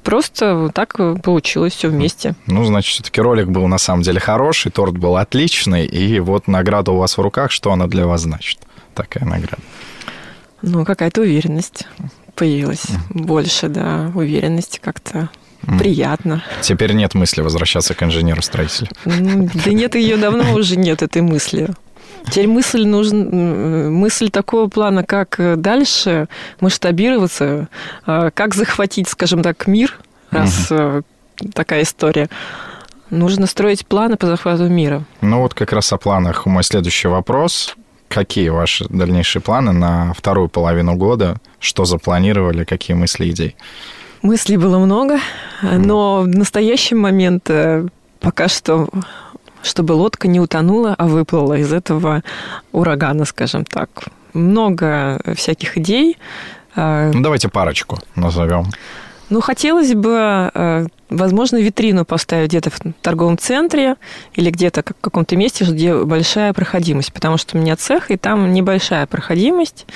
Просто 0.04 0.70
так 0.72 0.96
получилось 1.22 1.74
все 1.74 1.88
вместе. 1.88 2.34
Ну, 2.46 2.64
значит, 2.64 2.94
все-таки 2.94 3.20
ролик 3.20 3.48
был 3.48 3.66
на 3.66 3.78
самом 3.78 4.02
деле 4.02 4.20
хороший, 4.20 4.70
торт 4.70 4.96
был 4.96 5.16
отличный, 5.16 5.86
и 5.86 6.20
вот 6.20 6.46
награда 6.46 6.92
у 6.92 6.98
вас 6.98 7.18
в 7.18 7.20
руках, 7.20 7.50
что 7.50 7.72
она 7.72 7.88
для 7.88 8.06
вас 8.06 8.22
значит? 8.22 8.60
Такая 8.94 9.24
награда. 9.24 9.62
Ну, 10.62 10.84
какая-то 10.84 11.22
уверенность 11.22 11.88
появилась. 12.36 12.84
Mm. 12.84 13.24
Больше, 13.24 13.68
да, 13.68 14.12
уверенности 14.14 14.78
как-то. 14.82 15.30
Приятно. 15.78 16.42
Теперь 16.60 16.92
нет 16.92 17.14
мысли 17.14 17.40
возвращаться 17.40 17.94
к 17.94 18.02
инженеру-строителю. 18.02 18.88
Да 19.04 19.72
нет, 19.72 19.94
ее 19.94 20.16
давно 20.16 20.54
уже 20.54 20.76
нет, 20.76 21.02
этой 21.02 21.22
мысли. 21.22 21.70
Теперь 22.26 22.46
мысль 22.46 22.84
нужен, 22.86 23.92
мысль 23.92 24.30
такого 24.30 24.68
плана, 24.68 25.04
как 25.04 25.40
дальше 25.60 26.28
масштабироваться, 26.60 27.68
а, 28.06 28.30
как 28.30 28.54
захватить, 28.54 29.08
скажем 29.08 29.42
так, 29.42 29.66
мир, 29.66 29.98
раз 30.30 30.70
угу. 30.70 31.02
такая 31.52 31.82
история. 31.82 32.28
Нужно 33.10 33.46
строить 33.46 33.86
планы 33.86 34.16
по 34.16 34.26
захвату 34.26 34.68
мира. 34.68 35.04
Ну 35.20 35.40
вот 35.40 35.52
как 35.52 35.72
раз 35.72 35.92
о 35.92 35.98
планах 35.98 36.46
мой 36.46 36.62
следующий 36.62 37.08
вопрос. 37.08 37.76
Какие 38.08 38.50
ваши 38.50 38.86
дальнейшие 38.88 39.42
планы 39.42 39.72
на 39.72 40.12
вторую 40.14 40.48
половину 40.48 40.94
года? 40.94 41.36
Что 41.58 41.84
запланировали? 41.84 42.64
Какие 42.64 42.96
мысли, 42.96 43.30
идеи? 43.30 43.56
Мыслей 44.22 44.56
было 44.56 44.78
много, 44.78 45.18
но 45.62 46.20
в 46.22 46.28
настоящий 46.28 46.94
момент 46.94 47.50
э, 47.50 47.86
пока 48.20 48.48
что 48.48 48.88
чтобы 49.62 49.92
лодка 49.92 50.28
не 50.28 50.40
утонула, 50.40 50.94
а 50.98 51.06
выплыла 51.06 51.54
из 51.54 51.72
этого 51.72 52.22
урагана, 52.72 53.24
скажем 53.24 53.64
так. 53.64 53.88
Много 54.32 55.20
всяких 55.36 55.78
идей. 55.78 56.18
А, 56.74 57.10
ну, 57.12 57.20
давайте 57.22 57.48
парочку 57.48 57.98
назовем. 58.16 58.66
Ну, 59.28 59.40
хотелось 59.40 59.94
бы, 59.94 60.50
э, 60.52 60.86
возможно, 61.10 61.56
витрину 61.56 62.04
поставить 62.04 62.50
где-то 62.50 62.70
в 62.70 62.80
торговом 63.00 63.38
центре 63.38 63.96
или 64.34 64.50
где-то 64.50 64.82
в 64.82 65.00
каком-то 65.00 65.36
месте, 65.36 65.64
где 65.64 65.96
большая 65.96 66.52
проходимость, 66.52 67.12
потому 67.12 67.38
что 67.38 67.56
у 67.56 67.60
меня 67.60 67.76
цех, 67.76 68.10
и 68.10 68.16
там 68.16 68.52
небольшая 68.52 69.06
проходимость, 69.06 69.86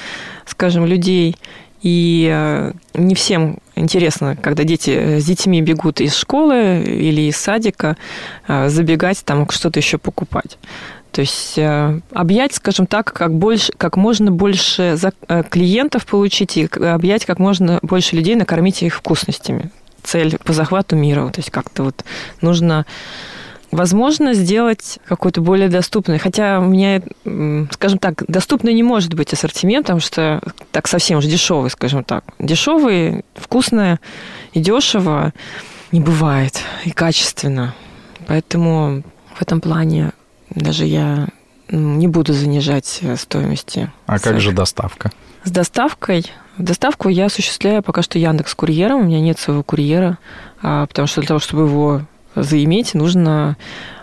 скажем, 0.46 0.86
людей. 0.86 1.36
И 1.82 2.30
э, 2.32 2.72
не 2.94 3.14
всем 3.14 3.58
интересно, 3.76 4.36
когда 4.36 4.64
дети 4.64 4.90
э, 4.90 5.20
с 5.20 5.24
детьми 5.24 5.62
бегут 5.62 6.00
из 6.00 6.16
школы 6.16 6.82
или 6.82 7.22
из 7.22 7.36
садика, 7.36 7.96
э, 8.48 8.68
забегать 8.68 9.24
там 9.24 9.48
что-то 9.50 9.78
еще 9.78 9.98
покупать. 9.98 10.58
То 11.12 11.20
есть 11.22 11.58
объять, 12.12 12.52
скажем 12.52 12.86
так, 12.86 13.10
как, 13.10 13.32
больше, 13.32 13.72
как 13.78 13.96
можно 13.96 14.30
больше 14.30 14.98
клиентов 15.48 16.04
получить 16.04 16.58
и 16.58 16.66
объять 16.66 17.24
как 17.24 17.38
можно 17.38 17.78
больше 17.80 18.16
людей, 18.16 18.34
накормить 18.34 18.82
их 18.82 18.94
вкусностями. 18.94 19.70
Цель 20.02 20.36
по 20.36 20.52
захвату 20.52 20.94
мира. 20.94 21.26
То 21.28 21.38
есть 21.38 21.50
как-то 21.50 21.84
вот 21.84 22.04
нужно 22.42 22.84
возможно 23.70 24.34
сделать 24.34 24.98
какой-то 25.06 25.40
более 25.40 25.68
доступный. 25.68 26.18
Хотя 26.18 26.60
у 26.60 26.64
меня, 26.64 27.02
скажем 27.70 27.98
так, 27.98 28.24
доступный 28.28 28.74
не 28.74 28.82
может 28.82 29.14
быть 29.14 29.32
ассортимент, 29.32 29.86
потому 29.86 30.00
что 30.00 30.40
так 30.72 30.88
совсем 30.88 31.20
же 31.20 31.28
дешевый, 31.28 31.70
скажем 31.70 32.04
так. 32.04 32.24
Дешевый, 32.38 33.24
вкусное 33.34 34.00
и 34.52 34.60
дешево 34.60 35.32
не 35.92 36.00
бывает, 36.00 36.60
и 36.84 36.90
качественно. 36.90 37.74
Поэтому 38.26 39.02
в 39.34 39.42
этом 39.42 39.60
плане 39.60 40.12
даже 40.50 40.84
я 40.84 41.28
не 41.68 42.08
буду 42.08 42.32
занижать 42.32 43.02
стоимости. 43.16 43.90
А 44.06 44.18
как 44.18 44.40
же 44.40 44.52
доставка? 44.52 45.10
С 45.44 45.50
доставкой 45.50 46.26
Доставку 46.58 47.10
я 47.10 47.26
осуществляю 47.26 47.82
пока 47.82 48.02
что 48.02 48.18
Яндекс 48.18 48.54
курьером. 48.54 49.00
У 49.00 49.04
меня 49.04 49.20
нет 49.20 49.38
своего 49.38 49.62
курьера, 49.62 50.18
а, 50.62 50.86
потому 50.86 51.06
что 51.06 51.20
для 51.20 51.28
того, 51.28 51.40
чтобы 51.40 51.64
его 51.64 52.02
заиметь, 52.42 52.94
нужно 52.94 53.56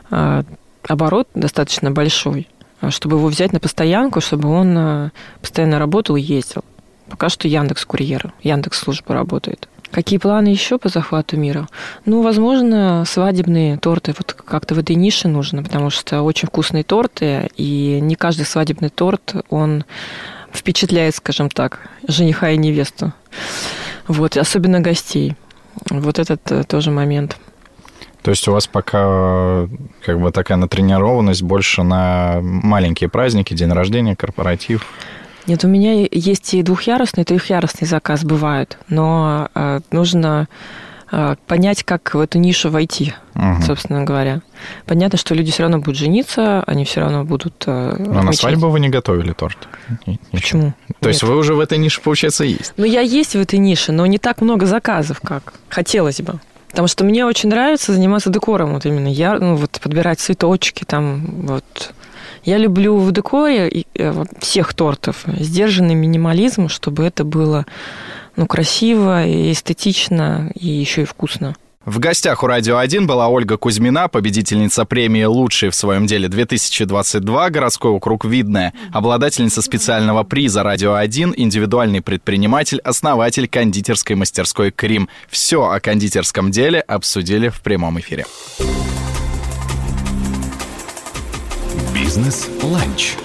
а, 0.10 0.44
оборот 0.88 1.28
достаточно 1.34 1.92
большой, 1.92 2.48
а, 2.82 2.92
чтобы 2.92 3.18
его 3.18 3.28
взять 3.28 3.54
на 3.54 3.60
постоянку, 3.60 4.22
чтобы 4.22 4.50
он 4.50 4.78
а, 4.78 5.12
постоянно 5.42 5.80
работал 5.80 6.16
и 6.16 6.22
ездил. 6.22 6.64
Пока 7.10 7.30
что 7.30 7.48
Яндекс 7.48 7.86
Курьер, 7.86 8.34
Яндекс 8.42 8.80
Служба 8.80 9.14
работает. 9.14 9.68
Какие 9.92 10.18
планы 10.18 10.48
еще 10.48 10.80
по 10.80 10.90
захвату 10.90 11.38
мира? 11.38 11.68
Ну, 12.06 12.24
возможно, 12.24 13.04
свадебные 13.06 13.78
торты 13.78 14.16
вот 14.18 14.34
как-то 14.34 14.74
в 14.74 14.80
этой 14.80 14.96
нише 14.96 15.28
нужно, 15.28 15.62
потому 15.62 15.92
что 15.92 16.24
очень 16.24 16.48
вкусные 16.48 16.84
торты, 16.84 17.52
и 17.58 18.00
не 18.02 18.16
каждый 18.16 18.48
свадебный 18.48 18.90
торт, 18.90 19.36
он 19.52 19.86
впечатляет, 20.52 21.16
скажем 21.16 21.50
так, 21.50 21.92
жениха 22.08 22.50
и 22.50 22.58
невесту. 22.58 23.14
Вот, 24.08 24.36
особенно 24.36 24.80
гостей. 24.80 25.36
Вот 25.90 26.18
этот 26.18 26.52
э, 26.52 26.64
тоже 26.64 26.90
момент. 26.90 27.38
То 28.24 28.32
есть 28.32 28.48
у 28.48 28.54
вас 28.54 28.68
пока 28.68 29.68
как 30.04 30.20
бы 30.20 30.32
такая 30.32 30.58
натренированность 30.58 31.44
больше 31.44 31.84
на 31.84 32.40
маленькие 32.42 33.10
праздники, 33.10 33.54
день 33.54 33.72
рождения, 33.72 34.16
корпоратив? 34.16 34.88
Нет, 35.46 35.66
у 35.66 35.68
меня 35.68 36.08
есть 36.10 36.54
и 36.54 36.64
двухъярусный, 36.64 37.24
и 37.24 37.26
трехъярусный 37.26 37.86
заказ 37.86 38.24
бывают, 38.24 38.78
но 38.88 39.50
э, 39.54 39.82
нужно 39.92 40.48
э, 41.12 41.36
понять, 41.48 41.84
как 41.84 42.14
в 42.14 42.20
эту 42.22 42.40
нишу 42.40 42.70
войти, 42.70 43.14
угу. 43.36 43.62
собственно 43.62 44.06
говоря. 44.06 44.42
Понятно, 44.86 45.18
что 45.18 45.36
люди 45.36 45.52
все 45.52 45.64
равно 45.64 45.80
будут 45.80 45.98
жениться, 45.98 46.64
они 46.66 46.86
все 46.86 47.02
равно 47.02 47.26
будут... 47.26 47.66
Э, 47.68 47.98
но 48.00 48.22
на 48.22 48.32
свадьбу 48.32 48.70
вы 48.70 48.80
не 48.80 48.88
готовили 48.88 49.34
торт? 49.34 49.68
Почему? 50.32 50.74
То 51.02 51.08
Нет. 51.08 51.08
есть 51.08 51.24
вы 51.24 51.36
уже 51.36 51.56
в 51.56 51.60
этой 51.60 51.78
нише, 51.78 52.00
получается, 52.00 52.46
есть? 52.46 52.72
Ну, 52.78 52.86
я 52.86 53.02
есть 53.02 53.36
в 53.36 53.40
этой 53.40 53.60
нише, 53.60 53.92
но 53.92 54.06
не 54.06 54.20
так 54.20 54.40
много 54.40 54.66
заказов, 54.66 55.20
как 55.20 55.56
хотелось 55.68 56.22
бы. 56.22 56.40
Потому 56.74 56.88
что 56.88 57.04
мне 57.04 57.24
очень 57.24 57.50
нравится 57.50 57.94
заниматься 57.94 58.32
декором, 58.32 58.74
вот 58.74 58.88
именно 58.88 59.08
я, 59.08 59.38
ну, 59.38 59.56
вот 59.56 59.80
подбирать 59.80 60.20
цветочки, 60.20 60.86
там, 60.86 61.24
вот. 61.46 61.94
Я 62.46 62.58
люблю 62.58 62.98
в 62.98 63.12
декоре 63.12 63.86
э, 63.94 64.26
всех 64.40 64.74
тортов 64.74 65.24
сдержанный 65.28 65.94
минимализм, 65.94 66.70
чтобы 66.70 67.04
это 67.04 67.24
было, 67.24 67.68
ну, 68.38 68.48
красиво 68.48 69.24
и 69.24 69.52
эстетично, 69.52 70.52
и 70.56 70.68
еще 70.68 71.04
и 71.04 71.06
вкусно. 71.06 71.56
В 71.86 72.00
гостях 72.00 72.44
у 72.44 72.48
«Радио 72.48 72.82
1» 72.82 73.06
была 73.06 73.28
Ольга 73.28 73.58
Кузьмина, 73.58 74.08
победительница 74.08 74.86
премии 74.86 75.26
«Лучший 75.26 75.70
в 75.70 75.76
своем 75.76 76.08
деле 76.08 76.30
2022», 76.30 77.50
городской 77.50 77.92
округ 77.92 78.24
Видное, 78.24 78.72
обладательница 78.94 79.62
специального 79.62 80.24
приза 80.24 80.64
«Радио 80.64 80.94
1», 80.94 81.34
индивидуальный 81.36 82.02
предприниматель, 82.02 82.80
основатель 82.80 83.50
кондитерской 83.50 84.16
мастерской 84.16 84.72
«Крим». 84.72 85.10
Все 85.30 85.70
о 85.70 85.82
кондитерском 85.82 86.52
деле 86.52 86.80
обсудили 86.80 87.50
в 87.50 87.60
прямом 87.60 88.00
эфире. 88.00 88.26
Бизнес-ланч. 91.94 93.16